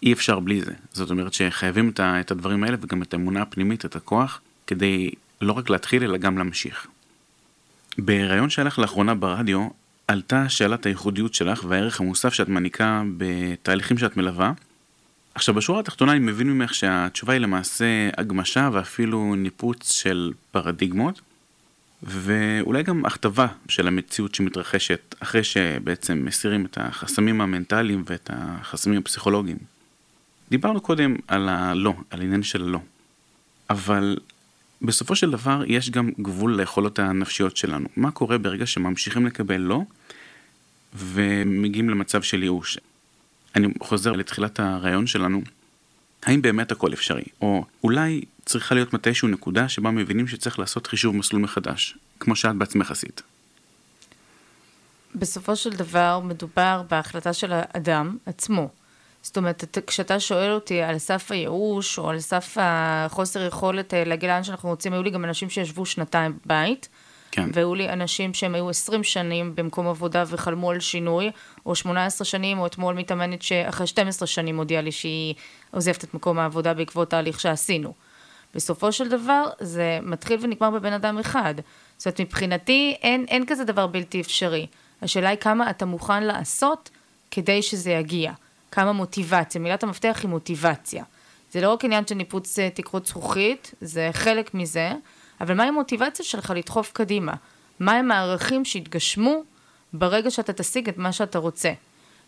שאי 0.00 0.12
אפשר 0.12 0.40
בלי 0.40 0.60
זה. 0.60 0.72
זאת 0.92 1.10
אומרת 1.10 1.34
שחייבים 1.34 1.92
את 2.00 2.30
הדברים 2.30 2.64
האלה 2.64 2.76
וגם 2.80 3.02
את 3.02 3.14
האמונה 3.14 3.42
הפנימית, 3.42 3.84
את 3.84 3.96
הכוח, 3.96 4.40
כדי 4.66 5.10
לא 5.40 5.52
רק 5.52 5.70
להתחיל 5.70 6.04
אלא 6.04 6.18
גם 6.18 6.38
להמשיך. 6.38 6.86
בריאיון 7.98 8.50
שהלך 8.50 8.78
לאחרונה 8.78 9.14
ברדיו, 9.14 9.68
עלתה 10.08 10.48
שאלת 10.48 10.86
הייחודיות 10.86 11.34
שלך 11.34 11.64
והערך 11.68 12.00
המוסף 12.00 12.34
שאת 12.34 12.48
מעניקה 12.48 13.02
בתהליכים 13.16 13.98
שאת 13.98 14.16
מלווה. 14.16 14.52
עכשיו 15.34 15.54
בשורה 15.54 15.80
התחתונה 15.80 16.12
אני 16.12 16.20
מבין 16.20 16.50
ממך 16.52 16.74
שהתשובה 16.74 17.32
היא 17.32 17.40
למעשה 17.40 18.10
הגמשה 18.16 18.70
ואפילו 18.72 19.34
ניפוץ 19.34 19.92
של 19.92 20.32
פרדיגמות. 20.50 21.20
ואולי 22.02 22.82
גם 22.82 23.04
הכתבה 23.04 23.46
של 23.68 23.88
המציאות 23.88 24.34
שמתרחשת 24.34 25.14
אחרי 25.20 25.44
שבעצם 25.44 26.24
מסירים 26.24 26.66
את 26.66 26.78
החסמים 26.80 27.40
המנטליים 27.40 28.04
ואת 28.06 28.30
החסמים 28.32 28.98
הפסיכולוגיים. 28.98 29.58
דיברנו 30.50 30.80
קודם 30.80 31.16
על 31.28 31.48
הלא, 31.48 31.94
על 32.10 32.20
העניין 32.20 32.42
של 32.42 32.62
הלא. 32.62 32.78
אבל 33.70 34.16
בסופו 34.82 35.16
של 35.16 35.30
דבר 35.30 35.62
יש 35.66 35.90
גם 35.90 36.10
גבול 36.18 36.56
ליכולות 36.56 36.98
הנפשיות 36.98 37.56
שלנו. 37.56 37.88
מה 37.96 38.10
קורה 38.10 38.38
ברגע 38.38 38.66
שממשיכים 38.66 39.26
לקבל 39.26 39.56
לא 39.56 39.82
ומגיעים 40.94 41.90
למצב 41.90 42.22
של 42.22 42.42
ייאוש? 42.42 42.78
אני 43.56 43.68
חוזר 43.80 44.12
לתחילת 44.12 44.60
הרעיון 44.60 45.06
שלנו. 45.06 45.42
האם 46.22 46.42
באמת 46.42 46.72
הכל 46.72 46.92
אפשרי? 46.92 47.24
או 47.40 47.64
אולי 47.84 48.24
צריכה 48.44 48.74
להיות 48.74 48.92
מתישהו 48.92 49.28
נקודה 49.28 49.68
שבה 49.68 49.90
מבינים 49.90 50.28
שצריך 50.28 50.58
לעשות 50.58 50.86
חישוב 50.86 51.16
מסלול 51.16 51.42
מחדש, 51.42 51.96
כמו 52.20 52.36
שאת 52.36 52.56
בעצמך 52.56 52.90
עשית. 52.90 53.22
בסופו 55.14 55.56
של 55.56 55.70
דבר 55.70 56.20
מדובר 56.24 56.82
בהחלטה 56.90 57.32
של 57.32 57.52
האדם 57.52 58.16
עצמו. 58.26 58.70
זאת 59.22 59.36
אומרת, 59.36 59.78
כשאתה 59.86 60.20
שואל 60.20 60.52
אותי 60.52 60.82
על 60.82 60.98
סף 60.98 61.32
הייאוש, 61.32 61.98
או 61.98 62.10
על 62.10 62.20
סף 62.20 62.56
החוסר 62.60 63.46
יכולת 63.46 63.94
אה, 63.94 64.04
להגיע 64.04 64.34
לאן 64.34 64.44
שאנחנו 64.44 64.68
רוצים, 64.68 64.92
היו 64.92 65.02
לי 65.02 65.10
גם 65.10 65.24
אנשים 65.24 65.50
שישבו 65.50 65.86
שנתיים 65.86 66.38
בבית, 66.44 66.88
כן. 67.30 67.50
והיו 67.52 67.74
לי 67.74 67.88
אנשים 67.88 68.34
שהם 68.34 68.54
היו 68.54 68.68
20 68.70 69.04
שנים 69.04 69.54
במקום 69.54 69.88
עבודה 69.88 70.24
וחלמו 70.26 70.70
על 70.70 70.80
שינוי, 70.80 71.30
או 71.66 71.74
18 71.74 72.24
שנים, 72.24 72.58
או 72.58 72.66
אתמול 72.66 72.94
מתאמנת 72.94 73.42
שאחרי 73.42 73.86
12 73.86 74.26
שנים 74.26 74.56
הודיעה 74.56 74.82
לי 74.82 74.92
שהיא 74.92 75.34
עוזבת 75.70 76.04
את 76.04 76.14
מקום 76.14 76.38
העבודה 76.38 76.74
בעקבות 76.74 77.10
תהליך 77.10 77.40
שעשינו. 77.40 77.94
בסופו 78.54 78.92
של 78.92 79.08
דבר, 79.08 79.44
זה 79.60 79.98
מתחיל 80.02 80.38
ונגמר 80.42 80.70
בבן 80.70 80.92
אדם 80.92 81.18
אחד. 81.18 81.54
זאת 81.96 82.06
אומרת, 82.06 82.20
מבחינתי 82.20 82.96
אין, 83.02 83.24
אין 83.28 83.46
כזה 83.46 83.64
דבר 83.64 83.86
בלתי 83.86 84.20
אפשרי. 84.20 84.66
השאלה 85.02 85.28
היא 85.28 85.38
כמה 85.38 85.70
אתה 85.70 85.86
מוכן 85.86 86.22
לעשות 86.22 86.90
כדי 87.30 87.62
שזה 87.62 87.90
יגיע. 87.90 88.32
כמה 88.72 88.92
מוטיבציה. 88.92 89.60
מילת 89.60 89.82
המפתח 89.82 90.18
היא 90.22 90.30
מוטיבציה. 90.30 91.04
זה 91.52 91.60
לא 91.60 91.72
רק 91.72 91.84
עניין 91.84 92.06
של 92.06 92.14
ניפוץ 92.14 92.58
אה, 92.58 92.70
תקרות 92.70 93.06
זכוכית, 93.06 93.74
זה 93.80 94.10
חלק 94.12 94.54
מזה, 94.54 94.92
אבל 95.40 95.54
מהי 95.54 95.68
המוטיבציה 95.68 96.24
שלך 96.24 96.52
לדחוף 96.56 96.92
קדימה? 96.92 97.34
מהם 97.80 98.10
הערכים 98.10 98.64
שיתגשמו 98.64 99.42
ברגע 99.92 100.30
שאתה 100.30 100.52
תשיג 100.52 100.88
את 100.88 100.98
מה 100.98 101.12
שאתה 101.12 101.38
רוצה? 101.38 101.72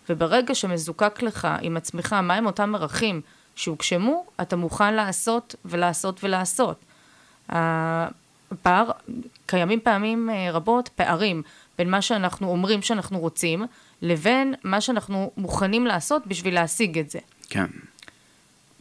וברגע 0.09 0.55
שמזוקק 0.55 1.23
לך 1.23 1.49
עם 1.61 1.77
עצמך 1.77 2.17
מהם 2.23 2.47
אותם 2.47 2.75
ערכים 2.75 3.21
שהוגשמו, 3.55 4.25
אתה 4.41 4.57
מוכן 4.57 4.95
לעשות 4.95 5.55
ולעשות 5.65 6.25
ולעשות. 6.25 6.85
הפער, 7.49 8.91
קיימים 9.47 9.81
פעמים 9.81 10.31
אה, 10.31 10.51
רבות 10.53 10.89
פערים 10.89 11.43
בין 11.79 11.91
מה 11.91 12.03
שאנחנו 12.03 12.49
אומרים 12.49 12.83
שאנחנו 12.83 13.19
רוצים, 13.19 13.65
לבין 14.03 14.55
מה 14.65 14.81
שאנחנו 14.81 15.31
מוכנים 15.37 15.87
לעשות 15.87 16.27
בשביל 16.27 16.55
להשיג 16.55 16.99
את 16.99 17.11
זה. 17.11 17.19
כן. 17.49 17.67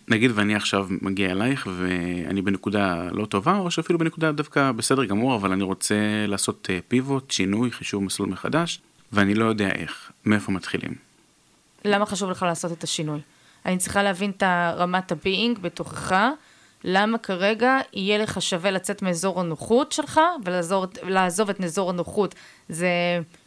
נגיד 0.08 0.32
ואני 0.36 0.56
עכשיו 0.56 0.88
מגיע 1.02 1.32
אלייך 1.32 1.68
ואני 1.78 2.42
בנקודה 2.42 3.08
לא 3.12 3.26
טובה, 3.26 3.58
או 3.58 3.72
שאפילו 3.72 4.00
בנקודה 4.00 4.32
דווקא 4.32 4.72
בסדר 4.72 5.06
גמור, 5.06 5.36
אבל 5.36 5.52
אני 5.52 5.64
רוצה 5.64 5.96
לעשות 6.28 6.70
pivot, 6.88 7.24
אה, 7.24 7.34
שינוי, 7.34 7.72
חישוב 7.72 8.04
מסלול 8.04 8.30
מחדש, 8.30 8.82
ואני 9.12 9.36
לא 9.36 9.46
יודע 9.46 9.70
איך, 9.70 10.12
מאיפה 10.26 10.52
מתחילים. 10.52 10.96
למה 11.86 12.06
חשוב 12.06 12.30
לך 12.30 12.44
לעשות 12.44 12.72
את 12.72 12.84
השינוי? 12.84 13.20
אני 13.66 13.78
צריכה 13.78 14.04
להבין 14.04 14.30
את 14.30 14.44
רמת 14.78 15.12
ה 15.12 15.20
being 15.20 15.60
בתוכך, 15.60 16.16
למה 16.84 17.18
כרגע 17.18 17.80
יהיה 17.94 18.18
לך 18.18 18.42
שווה 18.42 18.72
לצאת 18.72 19.02
מאזור 19.02 19.40
הנוחות 19.40 19.92
שלך, 19.92 20.20
ולעזוב 21.04 21.50
את 21.50 21.62
אזור 21.64 21.90
הנוחות 21.90 22.36
זה, 22.70 22.90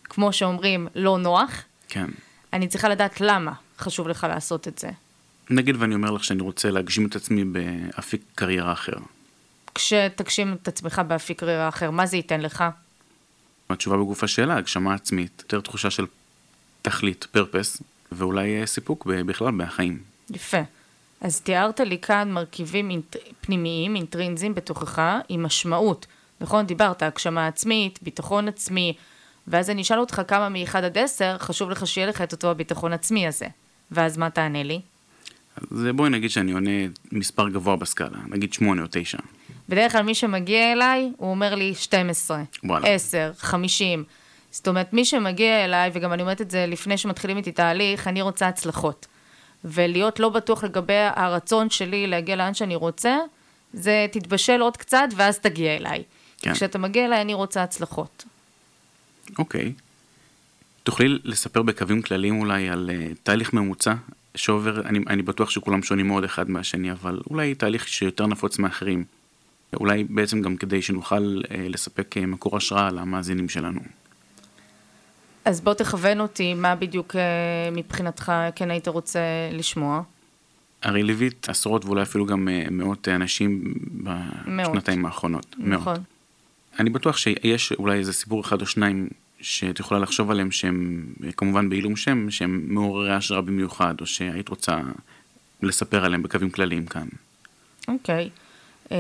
כמו 0.04 0.32
שאומרים, 0.32 0.88
לא 0.94 1.18
נוח. 1.18 1.62
כן. 1.88 2.06
אני 2.52 2.68
צריכה 2.68 2.88
לדעת 2.88 3.20
למה 3.20 3.52
חשוב 3.78 4.08
לך 4.08 4.26
לעשות 4.30 4.68
את 4.68 4.78
זה. 4.78 4.90
נגיד 5.50 5.76
ואני 5.78 5.94
אומר 5.94 6.10
לך 6.10 6.24
שאני 6.24 6.42
רוצה 6.42 6.70
להגשים 6.70 7.06
את 7.06 7.16
עצמי 7.16 7.44
באפיק 7.44 8.22
קריירה 8.34 8.72
אחר. 8.72 8.96
כשתגשים 9.74 10.56
את 10.62 10.68
עצמך 10.68 11.02
באפיק 11.08 11.40
קריירה 11.40 11.68
אחר, 11.68 11.90
מה 11.90 12.06
זה 12.06 12.16
ייתן 12.16 12.40
לך? 12.40 12.64
התשובה 13.70 13.96
בגוף 13.96 14.24
השאלה, 14.24 14.56
הגשמה 14.56 14.94
עצמית, 14.94 15.40
יותר 15.44 15.60
תחושה 15.60 15.90
של 15.90 16.06
תכלית, 16.82 17.26
פרפס, 17.32 17.82
ואולי 18.12 18.60
אה, 18.60 18.66
סיפוק 18.66 19.06
בכלל 19.06 19.50
מהחיים. 19.50 19.98
יפה. 20.30 20.60
אז 21.24 21.40
תיארת 21.40 21.80
לי 21.80 21.98
כאן 21.98 22.32
מרכיבים 22.32 22.90
אינט... 22.90 23.16
פנימיים, 23.40 23.96
אינטרינזיים 23.96 24.54
בתוכך, 24.54 25.02
עם 25.28 25.42
משמעות. 25.42 26.06
נכון? 26.40 26.66
דיברת, 26.66 27.02
הגשמה 27.02 27.46
עצמית, 27.46 27.98
ביטחון 28.02 28.48
עצמי, 28.48 28.94
ואז 29.46 29.70
אני 29.70 29.82
אשאל 29.82 29.98
אותך 29.98 30.22
כמה 30.28 30.48
מ-1 30.48 30.78
עד 30.78 30.98
10 30.98 31.38
חשוב 31.38 31.70
לך 31.70 31.86
שיהיה 31.86 32.06
לך 32.06 32.22
את 32.22 32.32
אותו 32.32 32.50
הביטחון 32.50 32.92
עצמי 32.92 33.26
הזה. 33.26 33.46
ואז 33.90 34.16
מה 34.16 34.30
תענה 34.30 34.62
לי? 34.62 34.80
אז 35.70 35.86
בואי 35.94 36.10
נגיד 36.10 36.30
שאני 36.30 36.52
עונה 36.52 36.70
מספר 37.12 37.48
גבוה 37.48 37.76
בסקאלה, 37.76 38.18
נגיד 38.28 38.52
8 38.52 38.82
או 38.82 38.86
9. 38.90 39.18
בדרך 39.68 39.92
כלל 39.92 40.02
מי 40.02 40.14
שמגיע 40.14 40.72
אליי, 40.72 41.12
הוא 41.16 41.30
אומר 41.30 41.54
לי 41.54 41.74
12, 41.74 42.42
וואלה. 42.64 42.88
10, 42.88 43.32
50. 43.38 44.04
זאת 44.50 44.68
אומרת, 44.68 44.92
מי 44.92 45.04
שמגיע 45.04 45.64
אליי, 45.64 45.90
וגם 45.94 46.12
אני 46.12 46.22
אומרת 46.22 46.40
את 46.40 46.50
זה 46.50 46.66
לפני 46.68 46.98
שמתחילים 46.98 47.36
איתי 47.36 47.52
תהליך, 47.52 48.08
אני 48.08 48.22
רוצה 48.22 48.48
הצלחות. 48.48 49.06
ולהיות 49.64 50.20
לא 50.20 50.28
בטוח 50.28 50.64
לגבי 50.64 50.92
הרצון 51.14 51.70
שלי 51.70 52.06
להגיע 52.06 52.36
לאן 52.36 52.54
שאני 52.54 52.74
רוצה, 52.74 53.18
זה 53.72 54.06
תתבשל 54.12 54.60
עוד 54.60 54.76
קצת 54.76 55.08
ואז 55.16 55.38
תגיע 55.38 55.76
אליי. 55.76 56.02
כן. 56.38 56.52
כשאתה 56.52 56.78
מגיע 56.78 57.04
אליי, 57.04 57.20
אני 57.20 57.34
רוצה 57.34 57.62
הצלחות. 57.62 58.24
אוקיי. 59.38 59.72
תוכלי 60.82 61.18
לספר 61.24 61.62
בקווים 61.62 62.02
כלליים 62.02 62.40
אולי 62.40 62.68
על 62.68 62.90
uh, 62.90 63.16
תהליך 63.22 63.52
ממוצע 63.52 63.94
שעובר, 64.34 64.80
אני, 64.80 64.98
אני 65.06 65.22
בטוח 65.22 65.50
שכולם 65.50 65.82
שונים 65.82 66.06
מאוד 66.06 66.24
אחד 66.24 66.50
מהשני, 66.50 66.92
אבל 66.92 67.20
אולי 67.30 67.54
תהליך 67.54 67.88
שיותר 67.88 68.26
נפוץ 68.26 68.58
מאחרים. 68.58 69.04
אולי 69.74 70.04
בעצם 70.04 70.42
גם 70.42 70.56
כדי 70.56 70.82
שנוכל 70.82 71.40
uh, 71.44 71.48
לספק 71.68 72.14
uh, 72.16 72.26
מקור 72.26 72.56
השראה 72.56 72.90
למאזינים 72.90 73.48
שלנו. 73.48 73.80
אז 75.44 75.60
בוא 75.60 75.74
תכוון 75.74 76.20
אותי, 76.20 76.54
מה 76.54 76.74
בדיוק 76.74 77.16
אה, 77.16 77.70
מבחינתך 77.72 78.32
כן 78.54 78.70
היית 78.70 78.88
רוצה 78.88 79.20
לשמוע? 79.52 80.02
הרי 80.82 81.02
ליווית 81.02 81.48
עשרות 81.48 81.84
ואולי 81.84 82.02
אפילו 82.02 82.26
גם 82.26 82.48
אה, 82.48 82.64
מאות 82.70 83.08
אנשים 83.08 83.74
בשנתיים 84.56 85.02
מאות. 85.02 85.12
האחרונות. 85.12 85.56
נכון. 85.58 85.92
מאות. 85.94 86.00
אני 86.78 86.90
בטוח 86.90 87.16
שיש 87.16 87.72
אולי 87.72 87.98
איזה 87.98 88.12
סיפור 88.12 88.40
אחד 88.40 88.60
או 88.60 88.66
שניים 88.66 89.08
שאת 89.40 89.80
יכולה 89.80 90.00
לחשוב 90.00 90.30
עליהם 90.30 90.50
שהם 90.50 91.06
כמובן 91.36 91.68
בעילום 91.68 91.96
שם, 91.96 92.30
שהם 92.30 92.64
מעוררי 92.68 93.14
השראה 93.14 93.40
במיוחד, 93.40 93.94
או 94.00 94.06
שהיית 94.06 94.48
רוצה 94.48 94.80
לספר 95.62 96.04
עליהם 96.04 96.22
בקווים 96.22 96.50
כלליים 96.50 96.86
כאן. 96.86 97.06
אוקיי. 97.88 98.30
אמ, 98.90 98.96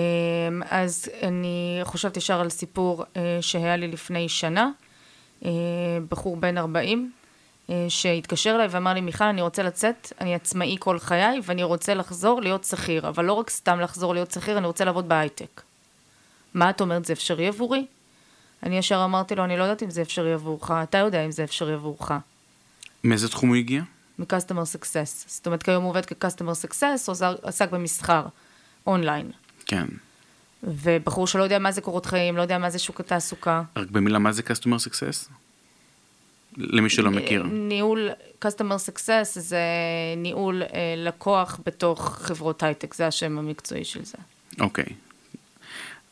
אז 0.70 1.08
אני 1.22 1.80
חושבת 1.82 2.16
ישר 2.16 2.40
על 2.40 2.48
סיפור 2.48 3.04
אה, 3.16 3.38
שהיה 3.40 3.76
לי 3.76 3.88
לפני 3.88 4.28
שנה. 4.28 4.70
אה, 5.44 5.50
בחור 6.08 6.36
בן 6.36 6.58
40, 6.58 7.12
אה, 7.70 7.86
שהתקשר 7.88 8.54
אליי 8.54 8.66
ואמר 8.70 8.94
לי, 8.94 9.00
מיכל, 9.00 9.24
אני 9.24 9.42
רוצה 9.42 9.62
לצאת, 9.62 10.12
אני 10.20 10.34
עצמאי 10.34 10.76
כל 10.80 10.98
חיי, 10.98 11.40
ואני 11.42 11.62
רוצה 11.62 11.94
לחזור 11.94 12.42
להיות 12.42 12.64
שכיר, 12.64 13.08
אבל 13.08 13.24
לא 13.24 13.32
רק 13.32 13.50
סתם 13.50 13.80
לחזור 13.80 14.14
להיות 14.14 14.30
שכיר, 14.30 14.58
אני 14.58 14.66
רוצה 14.66 14.84
לעבוד 14.84 15.08
בהייטק. 15.08 15.62
מה 16.54 16.70
את 16.70 16.80
אומרת, 16.80 17.04
זה 17.04 17.12
אפשרי 17.12 17.48
עבורי? 17.48 17.86
אני 18.62 18.78
ישר 18.78 19.04
אמרתי 19.04 19.34
לו, 19.34 19.44
אני 19.44 19.56
לא 19.56 19.62
יודעת 19.62 19.82
אם 19.82 19.90
זה 19.90 20.02
אפשרי 20.02 20.32
עבורך, 20.32 20.70
אתה 20.70 20.98
יודע 20.98 21.24
אם 21.24 21.30
זה 21.30 21.44
אפשרי 21.44 21.74
עבורך. 21.74 22.10
מאיזה 23.04 23.28
תחום 23.28 23.48
הוא 23.48 23.56
הגיע? 23.56 23.82
מ-customer 24.18 24.76
success. 24.76 25.24
זאת 25.26 25.46
אומרת, 25.46 25.62
כיום 25.62 25.82
הוא 25.82 25.90
עובד 25.90 26.06
כ-customer 26.06 26.66
success, 26.68 27.24
עסק 27.42 27.70
במסחר, 27.70 28.22
אונליין. 28.86 29.30
כן. 29.66 29.86
ובחור 30.64 31.26
שלא 31.26 31.42
יודע 31.42 31.58
מה 31.58 31.72
זה 31.72 31.80
קורות 31.80 32.06
חיים, 32.06 32.36
לא 32.36 32.42
יודע 32.42 32.58
מה 32.58 32.70
זה 32.70 32.78
שוק 32.78 33.00
התעסוקה. 33.00 33.62
רק 33.76 33.90
במילה, 33.90 34.18
מה 34.18 34.32
זה 34.32 34.42
customer 34.42 34.88
success? 34.88 35.30
למי 36.56 36.90
שלא 36.90 37.10
מכיר. 37.10 37.42
ניהול, 37.42 38.10
customer 38.44 38.88
success 38.88 39.24
זה 39.24 39.58
ניהול 40.16 40.62
אה, 40.62 40.68
לקוח 40.96 41.60
בתוך 41.66 42.18
חברות 42.22 42.62
הייטק, 42.62 42.94
זה 42.94 43.06
השם 43.06 43.38
המקצועי 43.38 43.84
של 43.84 44.04
זה. 44.04 44.18
אוקיי. 44.60 44.86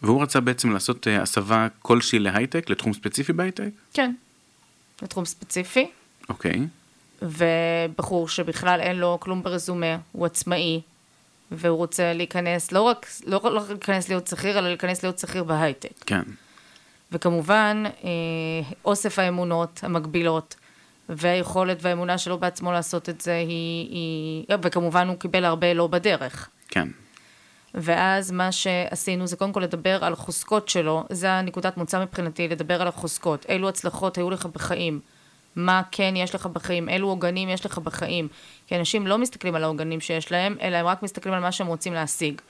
והוא 0.02 0.22
רצה 0.22 0.40
בעצם 0.40 0.72
לעשות 0.72 1.08
אה, 1.08 1.22
הסבה 1.22 1.66
כלשהי 1.82 2.18
להייטק, 2.18 2.70
לתחום 2.70 2.92
ספציפי 2.92 3.32
בהייטק? 3.32 3.68
כן, 3.94 4.12
לתחום 5.02 5.24
ספציפי. 5.24 5.90
אוקיי. 6.28 6.66
ובחור 7.22 8.28
שבכלל 8.28 8.80
אין 8.80 8.96
לו 8.96 9.18
כלום 9.20 9.42
ברזומה, 9.42 9.96
הוא 10.12 10.26
עצמאי, 10.26 10.80
והוא 11.52 11.76
רוצה 11.76 12.12
להיכנס, 12.12 12.72
לא 12.72 12.82
רק, 12.82 13.06
לא, 13.26 13.40
לא 13.44 13.62
להיכנס 13.68 14.08
להיות 14.08 14.26
שכיר, 14.26 14.58
אלא 14.58 14.68
להיכנס 14.68 15.02
להיות 15.02 15.18
שכיר 15.18 15.44
בהייטק. 15.44 16.04
כן. 16.06 16.22
וכמובן, 17.12 17.82
אה, 18.04 18.10
אוסף 18.84 19.18
האמונות 19.18 19.80
המקבילות, 19.82 20.56
והיכולת 21.08 21.78
והאמונה 21.80 22.18
שלו 22.18 22.38
בעצמו 22.38 22.72
לעשות 22.72 23.08
את 23.08 23.20
זה 23.20 23.34
היא, 23.34 23.88
היא... 23.90 24.56
וכמובן 24.62 25.08
הוא 25.08 25.16
קיבל 25.16 25.44
הרבה 25.44 25.74
לא 25.74 25.86
בדרך. 25.86 26.48
כן. 26.68 26.88
ואז 27.74 28.30
מה 28.30 28.52
שעשינו 28.52 29.26
זה 29.26 29.36
קודם 29.36 29.52
כל 29.52 29.60
לדבר 29.60 30.04
על 30.04 30.14
חוזקות 30.14 30.68
שלו, 30.68 31.04
זה 31.10 31.32
הנקודת 31.32 31.76
מוצא 31.76 32.02
מבחינתי, 32.02 32.48
לדבר 32.48 32.82
על 32.82 32.88
החוזקות. 32.88 33.46
אילו 33.48 33.68
הצלחות 33.68 34.18
היו 34.18 34.30
לך 34.30 34.46
בחיים, 34.46 35.00
מה 35.56 35.82
כן 35.90 36.14
יש 36.16 36.34
לך 36.34 36.46
בחיים, 36.46 36.88
אילו 36.88 37.08
עוגנים 37.08 37.48
יש 37.48 37.66
לך 37.66 37.78
בחיים. 37.78 38.28
כי 38.66 38.76
אנשים 38.76 39.06
לא 39.06 39.18
מסתכלים 39.18 39.54
על 39.54 39.64
העוגנים 39.64 40.00
שיש 40.00 40.32
להם, 40.32 40.56
אלא 40.60 40.76
הם 40.76 40.86
רק 40.86 41.02
מסתכלים 41.02 41.34
על 41.34 41.40
מה 41.40 41.52
שהם 41.52 41.66
רוצים 41.66 41.92
להשיג. 41.92 42.40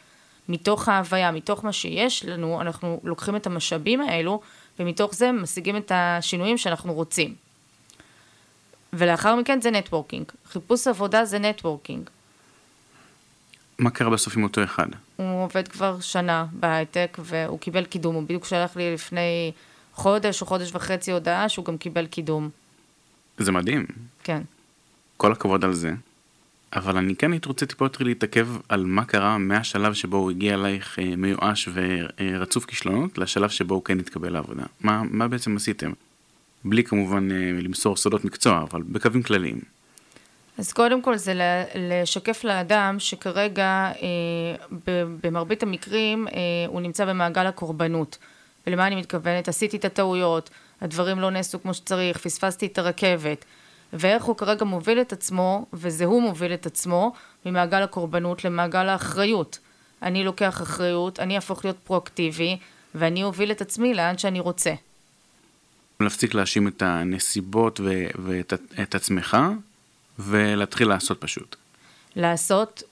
מתוך 0.49 0.89
ההוויה, 0.89 1.31
מתוך 1.31 1.65
מה 1.65 1.73
שיש 1.73 2.25
לנו, 2.25 2.61
אנחנו 2.61 3.01
לוקחים 3.05 3.37
את 3.37 3.47
המשאבים 3.47 4.01
האלו, 4.01 4.41
ומתוך 4.79 5.15
זה 5.15 5.33
משיגים 5.33 5.77
את 5.77 5.93
השינויים 5.95 6.59
שאנחנו 6.59 6.95
רוצים. 6.95 7.35
ולאחר 8.93 9.37
מכן 9.37 9.61
זה 9.61 9.71
networking. 9.71 10.25
חיפוש 10.47 10.87
עבודה 10.87 11.25
זה 11.25 11.39
networking. 11.39 12.11
מה 13.79 13.91
קרה 13.91 14.11
בסוף 14.11 14.37
עם 14.37 14.43
אותו 14.43 14.65
אחד? 14.65 14.87
הוא 15.17 15.45
עובד 15.45 15.69
כבר 15.69 16.01
שנה 16.01 16.47
בהייטק, 16.53 17.19
והוא 17.21 17.59
קיבל 17.59 17.85
קידום. 17.85 18.15
הוא 18.15 18.23
בדיוק 18.23 18.45
שלח 18.45 18.77
לי 18.77 18.95
לפני 18.95 19.53
חודש 19.95 20.43
או 20.43 20.47
חודש 20.47 20.71
וחצי 20.75 21.13
הודעה 21.13 21.49
שהוא 21.49 21.65
גם 21.65 21.79
קיבל 21.79 22.07
קידום. 22.07 22.51
זה 23.45 23.53
מדהים. 23.53 23.87
כן. 24.25 24.43
כל 25.17 25.33
הכבוד 25.33 25.65
על 25.65 25.73
זה. 25.73 25.93
אבל 26.73 26.97
אני 26.97 27.17
כן 27.17 27.33
הייתי 27.33 27.49
רוצה 27.49 27.67
טיפה 27.67 27.85
יותר 27.85 28.05
להתעכב 28.05 28.49
על 28.69 28.85
מה 28.85 29.05
קרה 29.05 29.39
מהשלב 29.39 29.95
שבו 29.95 30.17
הוא 30.17 30.31
הגיע 30.31 30.55
אלייך 30.55 30.99
אה, 30.99 31.17
מיואש 31.17 31.69
ורצוף 31.75 32.65
כישלונות, 32.65 33.19
לשלב 33.19 33.49
שבו 33.51 33.75
הוא 33.75 33.85
כן 33.85 34.01
התקבל 34.01 34.33
לעבודה. 34.33 34.65
מה, 34.81 35.03
מה 35.11 35.29
בעצם 35.29 35.57
עשיתם? 35.57 35.93
בלי 36.65 36.85
כמובן 36.85 37.29
אה, 37.33 37.37
למסור 37.63 37.97
סודות 37.97 38.25
מקצוע, 38.25 38.63
אבל 38.71 38.83
בקווים 38.83 39.23
כלליים. 39.23 39.61
אז 40.59 40.73
קודם 40.73 41.03
כל 41.03 41.17
זה 41.17 41.33
לשקף 41.75 42.45
לאדם 42.45 42.97
שכרגע 42.99 43.93
אה, 44.03 44.89
במרבית 45.23 45.63
המקרים 45.63 46.29
אה, 46.29 46.33
הוא 46.67 46.81
נמצא 46.81 47.05
במעגל 47.05 47.47
הקורבנות. 47.47 48.19
ולמה 48.67 48.87
אני 48.87 48.97
מתכוונת? 48.97 49.49
עשיתי 49.49 49.77
את 49.77 49.85
הטעויות, 49.85 50.51
הדברים 50.83 51.21
לא 51.21 51.31
נעשו 51.31 51.63
כמו 51.63 51.75
שצריך, 51.75 52.19
פספסתי 52.19 52.67
את 52.67 52.79
הרכבת. 52.79 53.45
ואיך 53.93 54.25
הוא 54.25 54.37
כרגע 54.37 54.65
מוביל 54.65 55.01
את 55.01 55.13
עצמו, 55.13 55.67
וזה 55.73 56.05
הוא 56.05 56.23
מוביל 56.23 56.55
את 56.55 56.67
עצמו, 56.67 57.13
ממעגל 57.47 57.83
הקורבנות 57.83 58.45
למעגל 58.45 58.89
האחריות. 58.89 59.59
אני 60.03 60.25
לוקח 60.25 60.63
אחריות, 60.63 61.21
אני 61.21 61.37
אהפוך 61.37 61.65
להיות 61.65 61.77
פרואקטיבי, 61.85 62.59
ואני 62.95 63.23
אוביל 63.23 63.51
את 63.51 63.61
עצמי 63.61 63.95
לאן 63.95 64.19
שאני 64.19 64.41
רוצה. 64.41 64.75
להפסיק 66.01 66.35
להאשים 66.35 66.69
את 66.69 66.83
הנסיבות 66.83 67.81
ו- 67.81 68.07
ואת 68.25 68.95
עצמך, 68.95 69.37
ולהתחיל 70.19 70.89
לעשות 70.89 71.21
פשוט. 71.21 71.57
לעשות, 72.17 72.83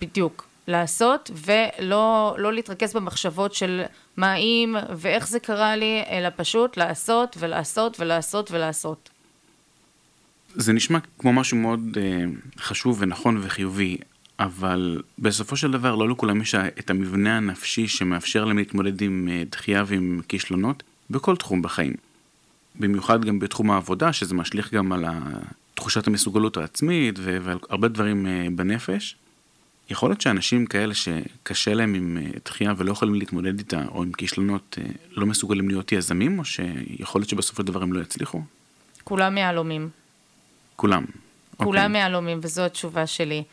בדיוק. 0.00 0.46
לעשות, 0.68 1.30
ולא 1.34 2.34
לא 2.38 2.52
להתרכז 2.52 2.92
במחשבות 2.92 3.54
של 3.54 3.82
מה 4.16 4.34
אם 4.34 4.76
ואיך 4.96 5.28
זה 5.28 5.40
קרה 5.40 5.76
לי, 5.76 6.02
אלא 6.10 6.28
פשוט 6.36 6.76
לעשות 6.76 7.36
ולעשות 7.40 8.00
ולעשות 8.00 8.50
ולעשות. 8.50 9.10
זה 10.54 10.72
נשמע 10.72 10.98
כמו 11.18 11.32
משהו 11.32 11.56
מאוד 11.56 11.80
uh, 11.94 12.60
חשוב 12.60 12.96
ונכון 13.00 13.40
וחיובי, 13.42 13.96
אבל 14.38 15.02
בסופו 15.18 15.56
של 15.56 15.70
דבר 15.70 15.94
לא 15.94 16.08
לכולם 16.08 16.42
יש 16.42 16.54
את 16.54 16.90
המבנה 16.90 17.36
הנפשי 17.36 17.88
שמאפשר 17.88 18.44
להם 18.44 18.58
להתמודד 18.58 19.02
עם 19.02 19.28
uh, 19.28 19.50
דחייה 19.52 19.84
ועם 19.86 20.20
כישלונות 20.28 20.82
בכל 21.10 21.36
תחום 21.36 21.62
בחיים. 21.62 21.94
במיוחד 22.80 23.24
גם 23.24 23.38
בתחום 23.38 23.70
העבודה, 23.70 24.12
שזה 24.12 24.34
משליך 24.34 24.74
גם 24.74 24.92
על 24.92 25.04
תחושת 25.74 26.06
המסוגלות 26.06 26.56
העצמית 26.56 27.18
ועל 27.22 27.58
הרבה 27.70 27.88
דברים 27.88 28.26
uh, 28.26 28.50
בנפש. 28.50 29.16
יכול 29.90 30.10
להיות 30.10 30.20
שאנשים 30.20 30.66
כאלה 30.66 30.94
שקשה 30.94 31.74
להם 31.74 31.94
עם 31.94 32.18
דחייה 32.44 32.74
ולא 32.76 32.92
יכולים 32.92 33.14
להתמודד 33.14 33.58
איתה, 33.58 33.82
או 33.88 34.02
עם 34.02 34.12
כישלונות, 34.12 34.78
לא 35.10 35.26
מסוגלים 35.26 35.68
להיות 35.68 35.92
יזמים, 35.92 36.38
או 36.38 36.44
שיכול 36.44 37.20
להיות 37.20 37.28
שבסופו 37.28 37.62
של 37.62 37.66
דבר 37.66 37.82
הם 37.82 37.92
לא 37.92 38.00
יצליחו? 38.00 38.40
כולם 39.04 39.38
יהלומים. 39.38 39.88
כולם. 40.76 41.04
כולם 41.56 41.94
okay. 41.94 41.98
יהלומים, 41.98 42.40
וזו 42.42 42.62
התשובה 42.62 43.06
שלי. 43.06 43.44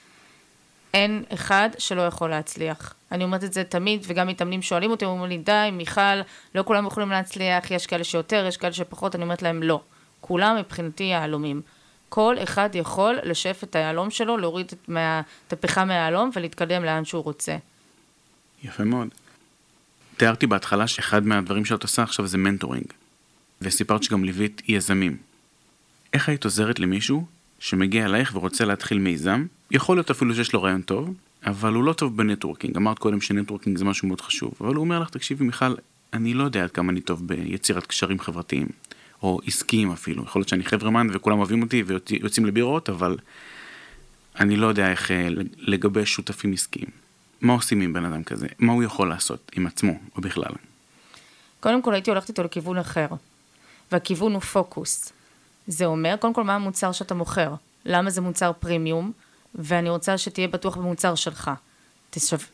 אין 0.93 1.23
אחד 1.33 1.69
שלא 1.77 2.01
יכול 2.01 2.29
להצליח. 2.29 2.93
אני 3.11 3.23
אומרת 3.23 3.43
את 3.43 3.53
זה 3.53 3.63
תמיד, 3.63 4.03
וגם 4.07 4.27
מתאמנים 4.27 4.61
שואלים 4.61 4.91
אותי, 4.91 5.05
אומרים 5.05 5.29
לי, 5.29 5.37
די, 5.37 5.69
מיכל, 5.71 6.21
לא 6.55 6.63
כולם 6.63 6.87
יכולים 6.87 7.09
להצליח, 7.09 7.71
יש 7.71 7.87
כאלה 7.87 8.03
שיותר, 8.03 8.45
יש 8.47 8.57
כאלה 8.57 8.73
שפחות, 8.73 9.15
אני 9.15 9.23
אומרת 9.23 9.41
להם, 9.41 9.63
לא. 9.63 9.81
כולם 10.21 10.55
מבחינתי 10.59 11.03
יהלומים. 11.03 11.61
כל 12.13 12.35
אחד 12.43 12.69
יכול 12.73 13.17
לשף 13.23 13.61
את 13.63 13.75
היהלום 13.75 14.09
שלו, 14.09 14.37
להוריד 14.37 14.71
את 15.47 15.53
הפחם 15.53 15.87
מהיהלום 15.87 16.29
ולהתקדם 16.35 16.83
לאן 16.83 17.05
שהוא 17.05 17.23
רוצה. 17.23 17.57
יפה 18.63 18.83
מאוד. 18.83 19.07
תיארתי 20.17 20.47
בהתחלה 20.47 20.87
שאחד 20.87 21.25
מהדברים 21.25 21.65
שאת 21.65 21.83
עושה 21.83 22.03
עכשיו 22.03 22.27
זה 22.27 22.37
mentoring, 22.37 22.85
וסיפרת 23.61 24.03
שגם 24.03 24.23
ליווית 24.23 24.61
יזמים. 24.67 25.17
איך 26.13 26.29
היית 26.29 26.43
עוזרת 26.43 26.79
למישהו 26.79 27.25
שמגיע 27.59 28.05
אלייך 28.05 28.35
ורוצה 28.35 28.65
להתחיל 28.65 28.97
מיזם? 28.97 29.45
יכול 29.71 29.97
להיות 29.97 30.11
אפילו 30.11 30.35
שיש 30.35 30.53
לו 30.53 30.63
רעיון 30.63 30.81
טוב, 30.81 31.13
אבל 31.45 31.73
הוא 31.73 31.83
לא 31.83 31.93
טוב 31.93 32.17
ב 32.17 32.22
networking. 32.22 32.77
אמרת 32.77 32.99
קודם 32.99 33.21
ש 33.21 33.31
networking 33.31 33.77
זה 33.77 33.85
משהו 33.85 34.07
מאוד 34.07 34.21
חשוב, 34.21 34.53
אבל 34.61 34.75
הוא 34.75 34.83
אומר 34.83 34.99
לך, 34.99 35.09
תקשיבי 35.09 35.45
מיכל, 35.45 35.75
אני 36.13 36.33
לא 36.33 36.43
יודע 36.43 36.63
עד 36.63 36.71
כמה 36.71 36.91
אני 36.91 37.01
טוב 37.01 37.27
ביצירת 37.27 37.85
קשרים 37.85 38.19
חברתיים, 38.19 38.67
או 39.23 39.39
עסקיים 39.47 39.91
אפילו. 39.91 40.23
יכול 40.23 40.39
להיות 40.39 40.49
שאני 40.49 40.63
חברמן 40.63 41.07
וכולם 41.13 41.39
אוהבים 41.39 41.61
אותי 41.61 41.83
ויוצאים 41.83 42.45
לבירות, 42.45 42.89
אבל 42.89 43.17
אני 44.39 44.55
לא 44.55 44.67
יודע 44.67 44.91
איך 44.91 45.11
אה, 45.11 45.27
לגבש 45.57 46.13
שותפים 46.13 46.53
עסקיים. 46.53 46.87
מה 47.41 47.53
עושים 47.53 47.81
עם 47.81 47.93
בן 47.93 48.05
אדם 48.05 48.23
כזה? 48.23 48.47
מה 48.59 48.73
הוא 48.73 48.83
יכול 48.83 49.09
לעשות 49.09 49.51
עם 49.55 49.67
עצמו, 49.67 49.93
או 50.15 50.21
בכלל? 50.21 50.51
קודם 51.59 51.81
כל 51.81 51.93
הייתי 51.93 52.09
הולכת 52.09 52.29
איתו 52.29 52.43
לכיוון 52.43 52.77
אחר, 52.77 53.07
והכיוון 53.91 54.33
הוא 54.33 54.41
פוקוס. 54.41 55.13
זה 55.67 55.85
אומר, 55.85 56.15
קודם 56.19 56.33
כל, 56.33 56.43
מה 56.43 56.55
המוצר 56.55 56.91
שאתה 56.91 57.13
מוכר? 57.13 57.53
למה 57.85 58.09
זה 58.09 58.21
מוצר 58.21 58.51
פרימיום? 58.59 59.11
ואני 59.55 59.89
רוצה 59.89 60.17
שתהיה 60.17 60.47
בטוח 60.47 60.77
במוצר 60.77 61.15
שלך. 61.15 61.51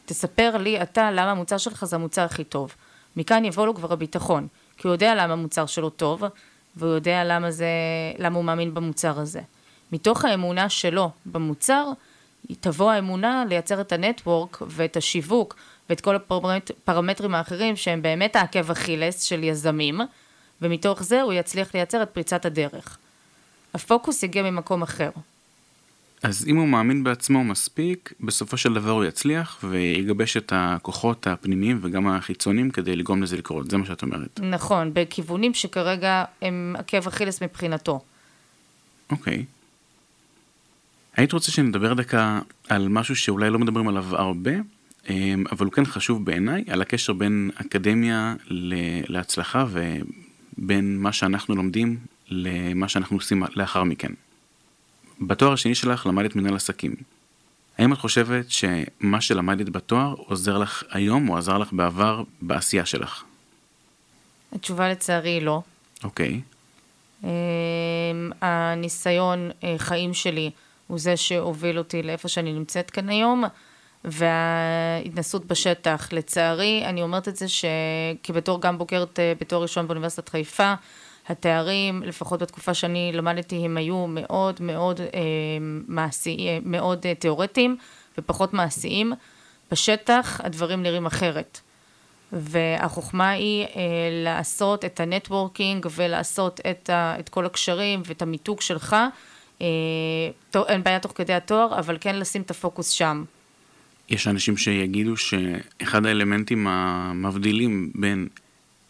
תספר 0.05 0.57
לי 0.57 0.81
אתה 0.81 1.11
למה 1.11 1.31
המוצר 1.31 1.57
שלך 1.57 1.85
זה 1.85 1.95
המוצר 1.95 2.21
הכי 2.21 2.43
טוב. 2.43 2.75
מכאן 3.17 3.45
יבוא 3.45 3.65
לו 3.65 3.75
כבר 3.75 3.93
הביטחון, 3.93 4.47
כי 4.77 4.87
הוא 4.87 4.93
יודע 4.93 5.15
למה 5.15 5.33
המוצר 5.33 5.65
שלו 5.65 5.89
טוב, 5.89 6.23
והוא 6.77 6.91
יודע 6.91 7.23
למה, 7.23 7.51
זה, 7.51 7.67
למה 8.17 8.35
הוא 8.35 8.45
מאמין 8.45 8.73
במוצר 8.73 9.19
הזה. 9.19 9.41
מתוך 9.91 10.25
האמונה 10.25 10.69
שלו 10.69 11.09
במוצר, 11.25 11.85
תבוא 12.59 12.91
האמונה 12.91 13.43
לייצר 13.49 13.81
את 13.81 13.91
הנטוורק 13.91 14.61
ואת 14.67 14.97
השיווק 14.97 15.55
ואת 15.89 16.01
כל 16.01 16.15
הפרמטרים 16.15 17.35
האחרים 17.35 17.75
שהם 17.75 18.01
באמת 18.01 18.35
העקב 18.35 18.71
אכילס 18.71 19.23
של 19.23 19.43
יזמים, 19.43 20.01
ומתוך 20.61 21.03
זה 21.03 21.21
הוא 21.21 21.33
יצליח 21.33 21.73
לייצר 21.73 22.03
את 22.03 22.09
פריצת 22.09 22.45
הדרך. 22.45 22.97
הפוקוס 23.73 24.23
יגיע 24.23 24.43
ממקום 24.43 24.81
אחר. 24.81 25.09
אז 26.23 26.47
אם 26.47 26.57
הוא 26.57 26.67
מאמין 26.67 27.03
בעצמו 27.03 27.43
מספיק, 27.43 28.13
בסופו 28.19 28.57
של 28.57 28.73
דבר 28.73 28.91
הוא 28.91 29.05
יצליח 29.05 29.59
ויגבש 29.63 30.37
את 30.37 30.53
הכוחות 30.55 31.27
הפנימיים 31.27 31.79
וגם 31.81 32.07
החיצוניים 32.07 32.71
כדי 32.71 32.95
לגרום 32.95 33.23
לזה 33.23 33.37
לקרות, 33.37 33.71
זה 33.71 33.77
מה 33.77 33.85
שאת 33.85 34.01
אומרת. 34.01 34.39
נכון, 34.43 34.91
בכיוונים 34.93 35.53
שכרגע 35.53 36.23
הם 36.41 36.75
עקב 36.79 37.07
אכילס 37.07 37.43
מבחינתו. 37.43 37.99
אוקיי. 39.09 39.45
היית 41.15 41.31
רוצה 41.31 41.51
שנדבר 41.51 41.93
דקה 41.93 42.39
על 42.69 42.87
משהו 42.87 43.15
שאולי 43.15 43.49
לא 43.49 43.59
מדברים 43.59 43.87
עליו 43.87 44.15
הרבה, 44.15 44.51
אמ, 45.09 45.43
אבל 45.51 45.65
הוא 45.65 45.73
כן 45.73 45.85
חשוב 45.85 46.25
בעיניי, 46.25 46.63
על 46.69 46.81
הקשר 46.81 47.13
בין 47.13 47.51
אקדמיה 47.55 48.35
להצלחה 49.07 49.65
בין 50.57 50.97
מה 50.97 51.11
שאנחנו 51.11 51.55
לומדים 51.55 51.97
למה 52.29 52.87
שאנחנו 52.87 53.17
עושים 53.17 53.43
לאחר 53.55 53.83
מכן. 53.83 54.11
בתואר 55.21 55.53
השני 55.53 55.75
שלך 55.75 56.05
למדת 56.05 56.35
מנהל 56.35 56.55
עסקים. 56.55 56.95
האם 57.77 57.93
את 57.93 57.97
חושבת 57.97 58.45
שמה 58.51 59.21
שלמדת 59.21 59.69
בתואר 59.69 60.13
עוזר 60.17 60.57
לך 60.57 60.83
היום 60.91 61.29
או 61.29 61.37
עזר 61.37 61.57
לך 61.57 61.73
בעבר 61.73 62.23
בעשייה 62.41 62.85
שלך? 62.85 63.23
התשובה 64.53 64.89
לצערי 64.89 65.29
היא 65.29 65.41
לא. 65.41 65.61
אוקיי. 66.03 66.41
Okay. 67.23 67.27
הניסיון 68.41 69.51
אה, 69.63 69.75
חיים 69.77 70.13
שלי 70.13 70.51
הוא 70.87 70.99
זה 70.99 71.17
שהוביל 71.17 71.77
אותי 71.77 72.03
לאיפה 72.03 72.27
שאני 72.27 72.53
נמצאת 72.53 72.91
כאן 72.91 73.09
היום. 73.09 73.43
וההתנסות 74.03 75.45
בשטח. 75.45 76.09
לצערי, 76.11 76.83
אני 76.85 77.01
אומרת 77.01 77.27
את 77.27 77.35
זה 77.35 77.45
שכבתור 77.47 78.61
גם 78.61 78.77
בוגרת 78.77 79.19
אה, 79.19 79.33
בתואר 79.41 79.61
ראשון 79.61 79.87
באוניברסיטת 79.87 80.29
חיפה, 80.29 80.73
התארים, 81.29 82.03
לפחות 82.03 82.41
בתקופה 82.41 82.73
שאני 82.73 83.11
למדתי, 83.13 83.55
הם 83.55 83.77
היו 83.77 84.07
מאוד 84.07 84.61
מאוד 84.61 85.01
אה, 85.01 85.07
מעשי, 85.87 86.47
אה, 86.47 86.57
מאוד 86.65 87.05
אה, 87.05 87.15
תיאורטיים 87.15 87.77
ופחות 88.17 88.53
מעשיים. 88.53 89.13
בשטח 89.71 90.41
הדברים 90.43 90.83
נראים 90.83 91.05
אחרת. 91.05 91.59
והחוכמה 92.31 93.29
היא 93.29 93.63
אה, 93.63 93.69
לעשות 94.11 94.85
את 94.85 94.99
ה 94.99 95.07
networking 95.07 95.87
ולעשות 95.95 96.59
את, 96.69 96.89
ה, 96.89 97.15
את 97.19 97.29
כל 97.29 97.45
הקשרים 97.45 98.01
ואת 98.05 98.21
המיתוג 98.21 98.61
שלך. 98.61 98.95
אה, 99.61 99.67
אין 100.67 100.83
בעיה 100.83 100.99
תוך 100.99 101.11
כדי 101.15 101.33
התואר, 101.33 101.79
אבל 101.79 101.97
כן 102.01 102.15
לשים 102.15 102.41
את 102.41 102.51
הפוקוס 102.51 102.89
שם. 102.89 103.23
יש 104.09 104.27
אנשים 104.27 104.57
שיגידו 104.57 105.17
שאחד 105.17 106.05
האלמנטים 106.05 106.67
המבדילים 106.67 107.91
בין 107.95 108.27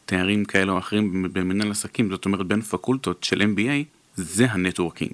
תארים 0.08 0.46
כאלה 0.46 0.72
או 0.72 0.78
אחרים 0.78 1.28
במנהל 1.34 1.72
עסקים, 1.72 2.10
זאת 2.10 2.26
אומרת 2.26 2.46
בין 2.46 2.62
פקולטות 2.62 3.24
של 3.24 3.42
MBA, 3.42 3.84
זה 4.16 4.52
ה 4.52 4.57
networking. 4.57 5.12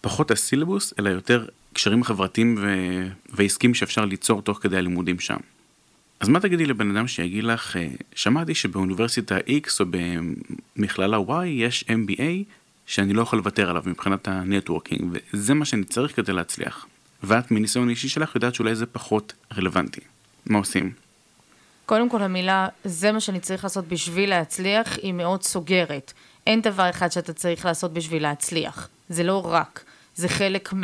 פחות 0.00 0.30
הסילבוס, 0.30 0.94
אלא 0.98 1.08
יותר 1.08 1.46
קשרים 1.72 2.04
חברתיים 2.04 2.56
ו... 2.60 2.66
ועסקים 3.28 3.74
שאפשר 3.74 4.04
ליצור 4.04 4.42
תוך 4.42 4.58
כדי 4.62 4.76
הלימודים 4.76 5.20
שם. 5.20 5.36
אז 6.20 6.28
מה 6.28 6.40
תגידי 6.40 6.66
לבן 6.66 6.96
אדם 6.96 7.08
שיגיד 7.08 7.44
לך, 7.44 7.76
אה, 7.76 7.88
שמעתי 8.14 8.54
שבאוניברסיטה 8.54 9.38
X 9.38 9.70
או 9.80 9.84
במכללה 10.76 11.16
Y 11.16 11.46
יש 11.46 11.84
MBA 11.88 12.22
שאני 12.86 13.12
לא 13.12 13.22
יכול 13.22 13.38
לוותר 13.38 13.70
עליו 13.70 13.82
מבחינת 13.86 14.28
ה 14.28 14.36
networking, 14.36 15.18
וזה 15.32 15.54
מה 15.54 15.64
שאני 15.64 15.84
צריך 15.84 16.16
כדי 16.16 16.32
להצליח. 16.32 16.86
ואת 17.22 17.50
מניסיון 17.50 17.90
אישי 17.90 18.08
שלך 18.08 18.34
יודעת 18.34 18.54
שאולי 18.54 18.74
זה 18.74 18.86
פחות 18.86 19.32
רלוונטי. 19.56 20.00
מה 20.46 20.58
עושים? 20.58 20.92
קודם 21.90 22.08
כל 22.08 22.22
המילה, 22.22 22.68
זה 22.84 23.12
מה 23.12 23.20
שאני 23.20 23.40
צריך 23.40 23.64
לעשות 23.64 23.88
בשביל 23.88 24.30
להצליח, 24.30 24.96
היא 25.02 25.12
מאוד 25.12 25.42
סוגרת. 25.42 26.12
אין 26.46 26.62
דבר 26.62 26.90
אחד 26.90 27.12
שאתה 27.12 27.32
צריך 27.32 27.64
לעשות 27.64 27.92
בשביל 27.92 28.22
להצליח. 28.22 28.88
זה 29.08 29.22
לא 29.22 29.46
רק, 29.46 29.84
זה 30.14 30.28
חלק 30.28 30.72
מ. 30.72 30.80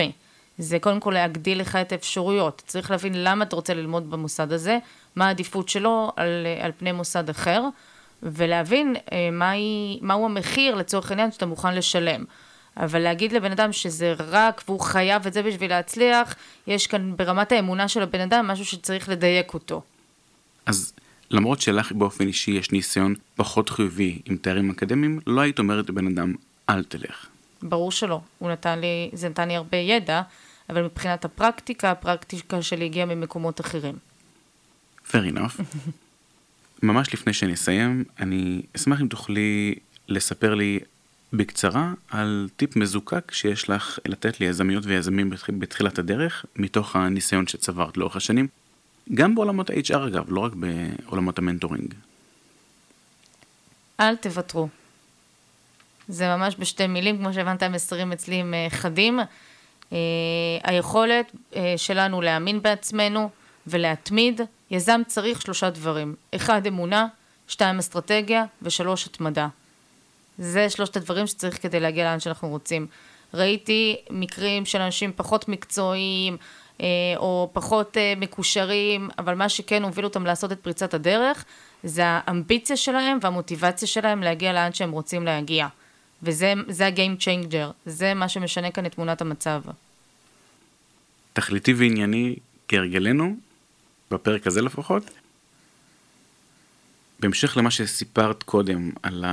זה 0.58 0.78
קודם 0.78 1.00
כל 1.00 1.10
להגדיל 1.10 1.60
לך 1.60 1.76
את 1.76 1.92
האפשרויות. 1.92 2.62
צריך 2.66 2.90
להבין 2.90 3.12
למה 3.24 3.44
אתה 3.44 3.56
רוצה 3.56 3.74
ללמוד 3.74 4.10
במוסד 4.10 4.52
הזה, 4.52 4.78
מה 5.16 5.26
העדיפות 5.26 5.68
שלו 5.68 6.12
על, 6.16 6.46
על 6.60 6.72
פני 6.78 6.92
מוסד 6.92 7.30
אחר, 7.30 7.62
ולהבין 8.22 8.96
אה, 9.12 9.28
מהי, 9.32 9.98
מהו 10.02 10.24
המחיר 10.24 10.74
לצורך 10.74 11.10
העניין 11.10 11.32
שאתה 11.32 11.46
מוכן 11.46 11.74
לשלם. 11.74 12.24
אבל 12.76 12.98
להגיד 12.98 13.32
לבן 13.32 13.52
אדם 13.52 13.72
שזה 13.72 14.14
רק 14.18 14.62
והוא 14.66 14.80
חייב 14.80 15.26
את 15.26 15.32
זה 15.32 15.42
בשביל 15.42 15.70
להצליח, 15.70 16.34
יש 16.66 16.86
כאן 16.86 17.16
ברמת 17.16 17.52
האמונה 17.52 17.88
של 17.88 18.02
הבן 18.02 18.20
אדם 18.20 18.46
משהו 18.46 18.64
שצריך 18.64 19.08
לדייק 19.08 19.54
אותו. 19.54 19.82
אז 20.66 20.92
למרות 21.30 21.60
שלך 21.60 21.92
באופן 21.92 22.26
אישי 22.26 22.50
יש 22.50 22.72
ניסיון 22.72 23.14
פחות 23.34 23.70
חיובי 23.70 24.18
עם 24.24 24.36
תארים 24.36 24.70
אקדמיים, 24.70 25.20
לא 25.26 25.40
היית 25.40 25.58
אומרת 25.58 25.88
לבן 25.88 26.06
אדם, 26.06 26.34
אל 26.68 26.84
תלך. 26.84 27.26
ברור 27.62 27.92
שלא. 27.92 28.20
הוא 28.38 28.50
נתן 28.50 28.78
לי, 28.78 29.10
זה 29.12 29.28
נתן 29.28 29.48
לי 29.48 29.56
הרבה 29.56 29.76
ידע, 29.76 30.22
אבל 30.70 30.82
מבחינת 30.82 31.24
הפרקטיקה, 31.24 31.90
הפרקטיקה 31.90 32.62
שלי 32.62 32.84
הגיעה 32.84 33.06
ממקומות 33.06 33.60
אחרים. 33.60 33.94
Fair 35.10 35.34
enough. 35.34 35.62
ממש 36.82 37.14
לפני 37.14 37.32
שנסיים, 37.32 38.04
אני 38.20 38.62
אשמח 38.76 39.00
אם 39.00 39.08
תוכלי 39.08 39.74
לספר 40.08 40.54
לי 40.54 40.78
בקצרה 41.32 41.92
על 42.10 42.48
טיפ 42.56 42.76
מזוקק 42.76 43.32
שיש 43.32 43.70
לך 43.70 43.98
לתת 44.06 44.40
ליזמיות 44.40 44.86
ויזמים 44.86 45.30
בתחילת 45.58 45.98
הדרך, 45.98 46.44
מתוך 46.56 46.96
הניסיון 46.96 47.46
שצברת 47.46 47.96
לאורך 47.96 48.16
השנים, 48.16 48.48
גם 49.14 49.34
בעולמות 49.34 49.70
ה-HR 49.70 50.06
אגב, 50.06 50.24
לא 50.28 50.40
רק 50.40 50.52
בעולמות 50.54 51.38
המנטורינג. 51.38 51.94
אל 54.00 54.16
תוותרו. 54.16 54.68
זה 56.08 56.36
ממש 56.36 56.56
בשתי 56.58 56.86
מילים, 56.86 57.18
כמו 57.18 57.32
שהבנת, 57.32 57.62
המסרים 57.62 58.12
אצלי 58.12 58.34
הם 58.34 58.54
אה, 58.54 58.66
חדים. 58.70 59.20
אה, 59.92 59.98
היכולת 60.62 61.32
אה, 61.56 61.74
שלנו 61.76 62.20
להאמין 62.20 62.62
בעצמנו 62.62 63.30
ולהתמיד, 63.66 64.40
יזם 64.70 65.00
צריך 65.06 65.42
שלושה 65.42 65.70
דברים. 65.70 66.14
אחד, 66.34 66.66
אמונה, 66.66 67.06
שתיים, 67.48 67.78
אסטרטגיה, 67.78 68.44
ושלוש, 68.62 69.06
התמדה. 69.06 69.48
זה 70.38 70.70
שלושת 70.70 70.96
הדברים 70.96 71.26
שצריך 71.26 71.62
כדי 71.62 71.80
להגיע 71.80 72.04
לאן 72.04 72.20
שאנחנו 72.20 72.48
רוצים. 72.48 72.86
ראיתי 73.34 73.96
מקרים 74.10 74.64
של 74.66 74.80
אנשים 74.80 75.12
פחות 75.16 75.48
מקצועיים, 75.48 76.36
או 77.16 77.50
פחות 77.52 77.96
מקושרים, 78.16 79.08
אבל 79.18 79.34
מה 79.34 79.48
שכן 79.48 79.82
הוביל 79.82 80.04
אותם 80.04 80.26
לעשות 80.26 80.52
את 80.52 80.60
פריצת 80.60 80.94
הדרך, 80.94 81.44
זה 81.84 82.02
האמביציה 82.06 82.76
שלהם 82.76 83.18
והמוטיבציה 83.22 83.88
שלהם 83.88 84.22
להגיע 84.22 84.52
לאן 84.52 84.72
שהם 84.72 84.90
רוצים 84.90 85.24
להגיע. 85.24 85.68
וזה 86.22 86.86
ה-game 86.86 87.20
changer, 87.20 87.72
זה 87.86 88.14
מה 88.14 88.28
שמשנה 88.28 88.70
כאן 88.70 88.86
את 88.86 88.94
תמונת 88.94 89.20
המצב. 89.20 89.62
תכליתי 91.32 91.72
וענייני 91.72 92.36
כהרגלנו, 92.68 93.36
בפרק 94.10 94.46
הזה 94.46 94.62
לפחות. 94.62 95.10
בהמשך 97.20 97.56
למה 97.56 97.70
שסיפרת 97.70 98.42
קודם 98.42 98.90
על 99.02 99.24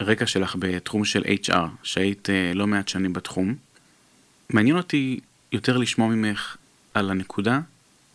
הרקע 0.00 0.26
שלך 0.26 0.56
בתחום 0.58 1.04
של 1.04 1.22
HR, 1.22 1.68
שהיית 1.82 2.30
אה, 2.30 2.52
לא 2.54 2.66
מעט 2.66 2.88
שנים 2.88 3.12
בתחום, 3.12 3.54
מעניין 4.50 4.76
אותי 4.76 5.20
יותר 5.54 5.76
לשמוע 5.76 6.08
ממך 6.08 6.56
על 6.94 7.10
הנקודה 7.10 7.60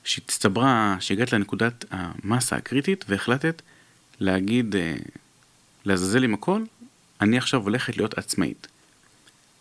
שהצטברה, 0.03 0.97
שהגעת 0.99 1.33
לנקודת 1.33 1.85
המסה 1.91 2.55
הקריטית 2.55 3.05
והחלטת 3.07 3.61
להגיד, 4.19 4.75
אה, 4.75 4.95
לעזאזל 5.85 6.23
עם 6.23 6.33
הכל 6.33 6.63
אני 7.21 7.37
עכשיו 7.37 7.61
הולכת 7.61 7.97
להיות 7.97 8.17
עצמאית. 8.17 8.67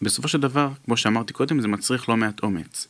בסופו 0.03 0.29
של 0.29 0.41
דבר, 0.41 0.69
כמו 0.85 0.97
שאמרתי 0.97 1.33
קודם, 1.33 1.61
זה 1.61 1.69
מצריך 1.69 2.09
לא 2.09 2.17
מעט 2.17 2.43
אומץ. 2.43 2.87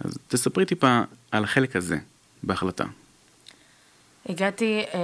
אז 0.00 0.18
תספרי 0.28 0.64
טיפה 0.64 1.00
על 1.30 1.44
החלק 1.44 1.76
הזה 1.76 1.98
בהחלטה. 2.42 2.84
הגעתי 4.28 4.82
אה, 4.94 4.98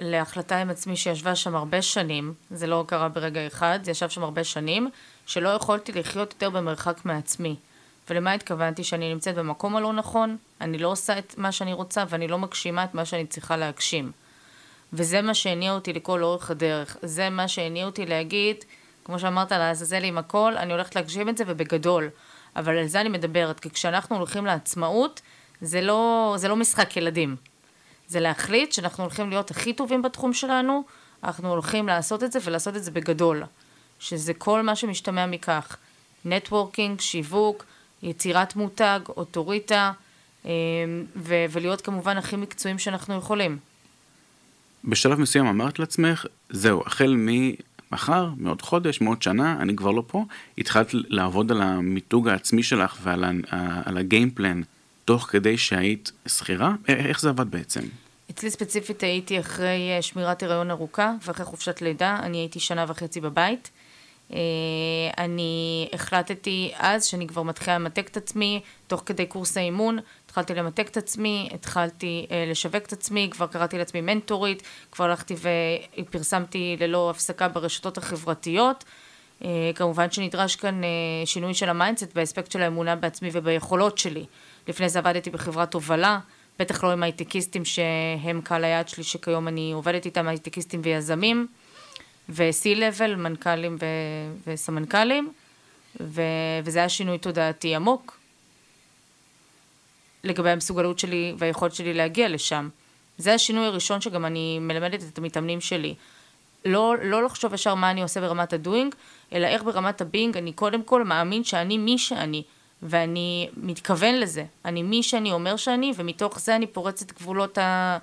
להחלטה 0.00 0.60
עם 0.60 0.70
עצמי 0.70 0.96
שישבה 0.96 1.36
שם 1.36 1.54
הרבה 1.54 1.82
שנים, 1.82 2.34
זה 2.50 2.66
לא 2.66 2.84
קרה 2.88 3.08
ברגע 3.08 3.46
אחד, 3.46 3.78
זה 3.82 3.90
ישב 3.90 4.08
שם 4.08 4.22
הרבה 4.22 4.44
שנים, 4.44 4.88
שלא 5.26 5.48
יכולתי 5.48 5.92
לחיות 5.92 6.32
יותר 6.32 6.50
במרחק 6.50 7.04
מעצמי. 7.04 7.56
ולמה 8.10 8.32
התכוונתי? 8.32 8.84
שאני 8.84 9.12
נמצאת 9.14 9.34
במקום 9.34 9.76
הלא 9.76 9.92
נכון, 9.92 10.36
אני 10.60 10.78
לא 10.78 10.88
עושה 10.88 11.18
את 11.18 11.34
מה 11.38 11.52
שאני 11.52 11.72
רוצה 11.72 12.04
ואני 12.08 12.28
לא 12.28 12.38
מגשימה 12.38 12.84
את 12.84 12.94
מה 12.94 13.04
שאני 13.04 13.26
צריכה 13.26 13.56
להגשים. 13.56 14.12
וזה 14.92 15.22
מה 15.22 15.34
שהניע 15.34 15.72
אותי 15.72 15.92
לכל 15.92 16.22
אורך 16.22 16.50
הדרך. 16.50 16.96
זה 17.02 17.30
מה 17.30 17.48
שהניע 17.48 17.86
אותי 17.86 18.06
להגיד, 18.06 18.56
כמו 19.04 19.18
שאמרת, 19.18 19.52
לעזאזל 19.52 20.04
עם 20.04 20.18
הכל, 20.18 20.56
אני 20.56 20.72
הולכת 20.72 20.96
להגשים 20.96 21.28
את 21.28 21.36
זה 21.36 21.44
ובגדול. 21.46 22.10
אבל 22.56 22.78
על 22.78 22.86
זה 22.86 23.00
אני 23.00 23.08
מדברת, 23.08 23.60
כי 23.60 23.70
כשאנחנו 23.70 24.16
הולכים 24.16 24.46
לעצמאות, 24.46 25.20
זה 25.60 25.80
לא, 25.80 26.34
זה 26.38 26.48
לא 26.48 26.56
משחק 26.56 26.96
ילדים. 26.96 27.36
זה 28.08 28.20
להחליט 28.20 28.72
שאנחנו 28.72 29.04
הולכים 29.04 29.30
להיות 29.30 29.50
הכי 29.50 29.72
טובים 29.72 30.02
בתחום 30.02 30.32
שלנו, 30.32 30.84
אנחנו 31.24 31.50
הולכים 31.50 31.86
לעשות 31.86 32.22
את 32.22 32.32
זה 32.32 32.38
ולעשות 32.44 32.76
את 32.76 32.84
זה 32.84 32.90
בגדול. 32.90 33.42
שזה 33.98 34.34
כל 34.34 34.62
מה 34.62 34.76
שמשתמע 34.76 35.26
מכך. 35.26 35.76
נטוורקינג, 36.24 37.00
שיווק, 37.00 37.64
יצירת 38.04 38.56
מותג, 38.56 39.00
אוטוריטה, 39.08 39.92
אה, 40.46 40.50
ו- 41.16 41.44
ולהיות 41.50 41.80
כמובן 41.80 42.16
הכי 42.16 42.36
מקצועיים 42.36 42.78
שאנחנו 42.78 43.14
יכולים. 43.14 43.58
בשלב 44.84 45.20
מסוים 45.20 45.46
אמרת 45.46 45.78
לעצמך, 45.78 46.26
זהו, 46.50 46.82
החל 46.86 47.16
ממחר, 47.18 48.28
מעוד 48.36 48.62
חודש, 48.62 49.00
מעוד 49.00 49.22
שנה, 49.22 49.56
אני 49.60 49.76
כבר 49.76 49.90
לא 49.90 50.02
פה, 50.06 50.24
התחלת 50.58 50.86
לעבוד 50.92 51.50
על 51.50 51.62
המיתוג 51.62 52.28
העצמי 52.28 52.62
שלך 52.62 52.98
ועל 53.02 53.98
הגיימפלן, 53.98 54.62
תוך 55.04 55.22
כדי 55.22 55.58
שהיית 55.58 56.12
שכירה? 56.26 56.74
איך 56.88 57.20
זה 57.20 57.28
עבד 57.28 57.50
בעצם? 57.50 57.80
אצלי 58.30 58.50
ספציפית 58.50 59.02
הייתי 59.02 59.40
אחרי 59.40 59.90
אה, 59.96 60.02
שמירת 60.02 60.42
הריון 60.42 60.70
ארוכה 60.70 61.12
ואחרי 61.26 61.44
חופשת 61.46 61.82
לידה, 61.82 62.18
אני 62.22 62.38
הייתי 62.38 62.60
שנה 62.60 62.84
וחצי 62.88 63.20
בבית. 63.20 63.70
אה, 64.32 64.38
אני 65.18 65.88
החלטתי 65.92 66.72
אז 66.76 67.04
שאני 67.04 67.26
כבר 67.26 67.42
מתחילה 67.42 67.78
למתק 67.78 68.08
את 68.08 68.16
עצמי 68.16 68.60
תוך 68.86 69.02
כדי 69.06 69.26
קורס 69.26 69.56
האימון, 69.56 69.98
התחלתי 70.26 70.54
למתק 70.54 70.88
את 70.88 70.96
עצמי, 70.96 71.48
התחלתי 71.54 72.26
אה, 72.30 72.44
לשווק 72.50 72.86
את 72.86 72.92
עצמי, 72.92 73.28
כבר 73.30 73.46
קראתי 73.46 73.78
לעצמי 73.78 74.00
מנטורית, 74.00 74.62
כבר 74.92 75.04
הלכתי 75.04 75.34
ופרסמתי 75.98 76.76
ללא 76.80 77.10
הפסקה 77.10 77.48
ברשתות 77.48 77.98
החברתיות. 77.98 78.84
אה, 79.44 79.70
כמובן 79.74 80.10
שנדרש 80.10 80.56
כאן 80.56 80.80
שינוי 81.24 81.54
של 81.54 81.68
ה 81.68 81.74
mindset 81.74 82.14
באספקט 82.14 82.50
של 82.50 82.62
האמונה 82.62 82.96
בעצמי 82.96 83.30
וביכולות 83.32 83.98
שלי. 83.98 84.24
לפני 84.68 84.88
זה 84.88 84.98
עבדתי 84.98 85.30
בחברת 85.30 85.74
הובלה, 85.74 86.18
בטח 86.58 86.84
לא 86.84 86.92
עם 86.92 87.02
הייטקיסטים 87.02 87.64
שהם 87.64 88.40
קהל 88.44 88.64
היעד 88.64 88.88
שלי, 88.88 89.04
שכיום 89.04 89.48
אני 89.48 89.72
עובדת 89.72 90.06
איתם, 90.06 90.28
הייטקיסטים 90.28 90.80
ויזמים, 90.84 91.46
ו-C-Level, 92.28 93.16
מנכ"לים 93.16 93.76
ו- 93.80 93.86
וסמנכ"לים, 94.46 95.32
ו- 96.00 96.22
וזה 96.64 96.78
היה 96.78 96.88
שינוי 96.88 97.18
תודעתי 97.18 97.74
עמוק. 97.74 98.18
לגבי 100.24 100.50
המסוגלות 100.50 100.98
שלי 100.98 101.34
והיכולת 101.38 101.74
שלי 101.74 101.94
להגיע 101.94 102.28
לשם. 102.28 102.68
זה 103.18 103.34
השינוי 103.34 103.66
הראשון 103.66 104.00
שגם 104.00 104.24
אני 104.24 104.58
מלמדת 104.58 105.02
את 105.12 105.18
המתאמנים 105.18 105.60
שלי. 105.60 105.94
לא, 106.64 106.94
לא 107.02 107.24
לחשוב 107.24 107.54
ישר 107.54 107.74
מה 107.74 107.90
אני 107.90 108.02
עושה 108.02 108.20
ברמת 108.20 108.52
הדוינג, 108.52 108.94
אלא 109.32 109.46
איך 109.46 109.62
ברמת 109.62 110.00
הבינג 110.00 110.36
אני 110.36 110.52
קודם 110.52 110.82
כל 110.82 111.04
מאמין 111.04 111.44
שאני 111.44 111.78
מי 111.78 111.98
שאני, 111.98 112.42
ואני 112.82 113.48
מתכוון 113.56 114.14
לזה. 114.14 114.44
אני 114.64 114.82
מי 114.82 115.02
שאני 115.02 115.32
אומר 115.32 115.56
שאני, 115.56 115.92
ומתוך 115.96 116.40
זה 116.40 116.56
אני 116.56 116.66
פורץ 116.66 117.02
את 117.02 117.12
גבולות, 117.12 117.58
ה... 117.58 117.98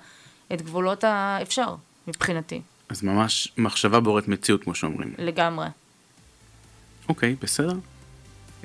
את 0.52 0.62
גבולות 0.62 1.04
האפשר, 1.04 1.74
מבחינתי. 2.06 2.62
אז 2.92 3.02
ממש 3.02 3.52
מחשבה 3.58 4.00
בוראת 4.00 4.28
מציאות, 4.28 4.64
כמו 4.64 4.74
שאומרים. 4.74 5.14
לגמרי. 5.18 5.66
אוקיי, 7.08 7.36
בסדר. 7.42 7.74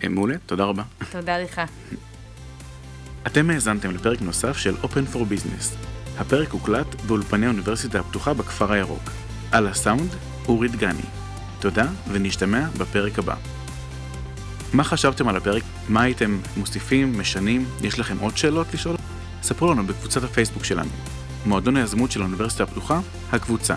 אה, 0.04 0.10
מעולה, 0.10 0.36
תודה 0.46 0.64
רבה. 0.64 0.84
תודה 1.12 1.38
לך. 1.38 1.62
אתם 3.28 3.50
האזנתם 3.50 3.92
לפרק 3.92 4.22
נוסף 4.22 4.58
של 4.58 4.76
Open 4.84 5.14
for 5.14 5.18
Business. 5.18 5.76
הפרק 6.18 6.50
הוקלט 6.50 7.02
באולפני 7.08 7.46
האוניברסיטה 7.46 8.00
הפתוחה 8.00 8.34
בכפר 8.34 8.72
הירוק. 8.72 9.12
על 9.52 9.68
הסאונד, 9.68 10.10
אורי 10.48 10.68
דגני. 10.68 11.02
תודה, 11.60 11.88
ונשתמע 12.12 12.70
בפרק 12.78 13.20
הבא. 13.20 13.36
מה 14.74 14.84
חשבתם 14.84 15.28
על 15.28 15.38
הפרק? 15.38 15.64
מה 15.90 16.02
הייתם 16.02 16.40
מוסיפים, 16.58 17.20
משנים? 17.20 17.66
יש 17.82 18.00
לכם 18.00 18.18
עוד 18.20 18.38
שאלות 18.38 18.74
לשאול? 18.74 18.96
ספרו 19.42 19.74
לנו 19.74 19.84
בקבוצת 19.84 20.24
הפייסבוק 20.24 20.64
שלנו. 20.64 20.92
מועדון 21.46 21.78
היזמות 21.78 22.12
של 22.12 22.22
האוניברסיטה 22.22 22.64
הפתוחה, 22.64 23.00
הקבוצה. 23.32 23.76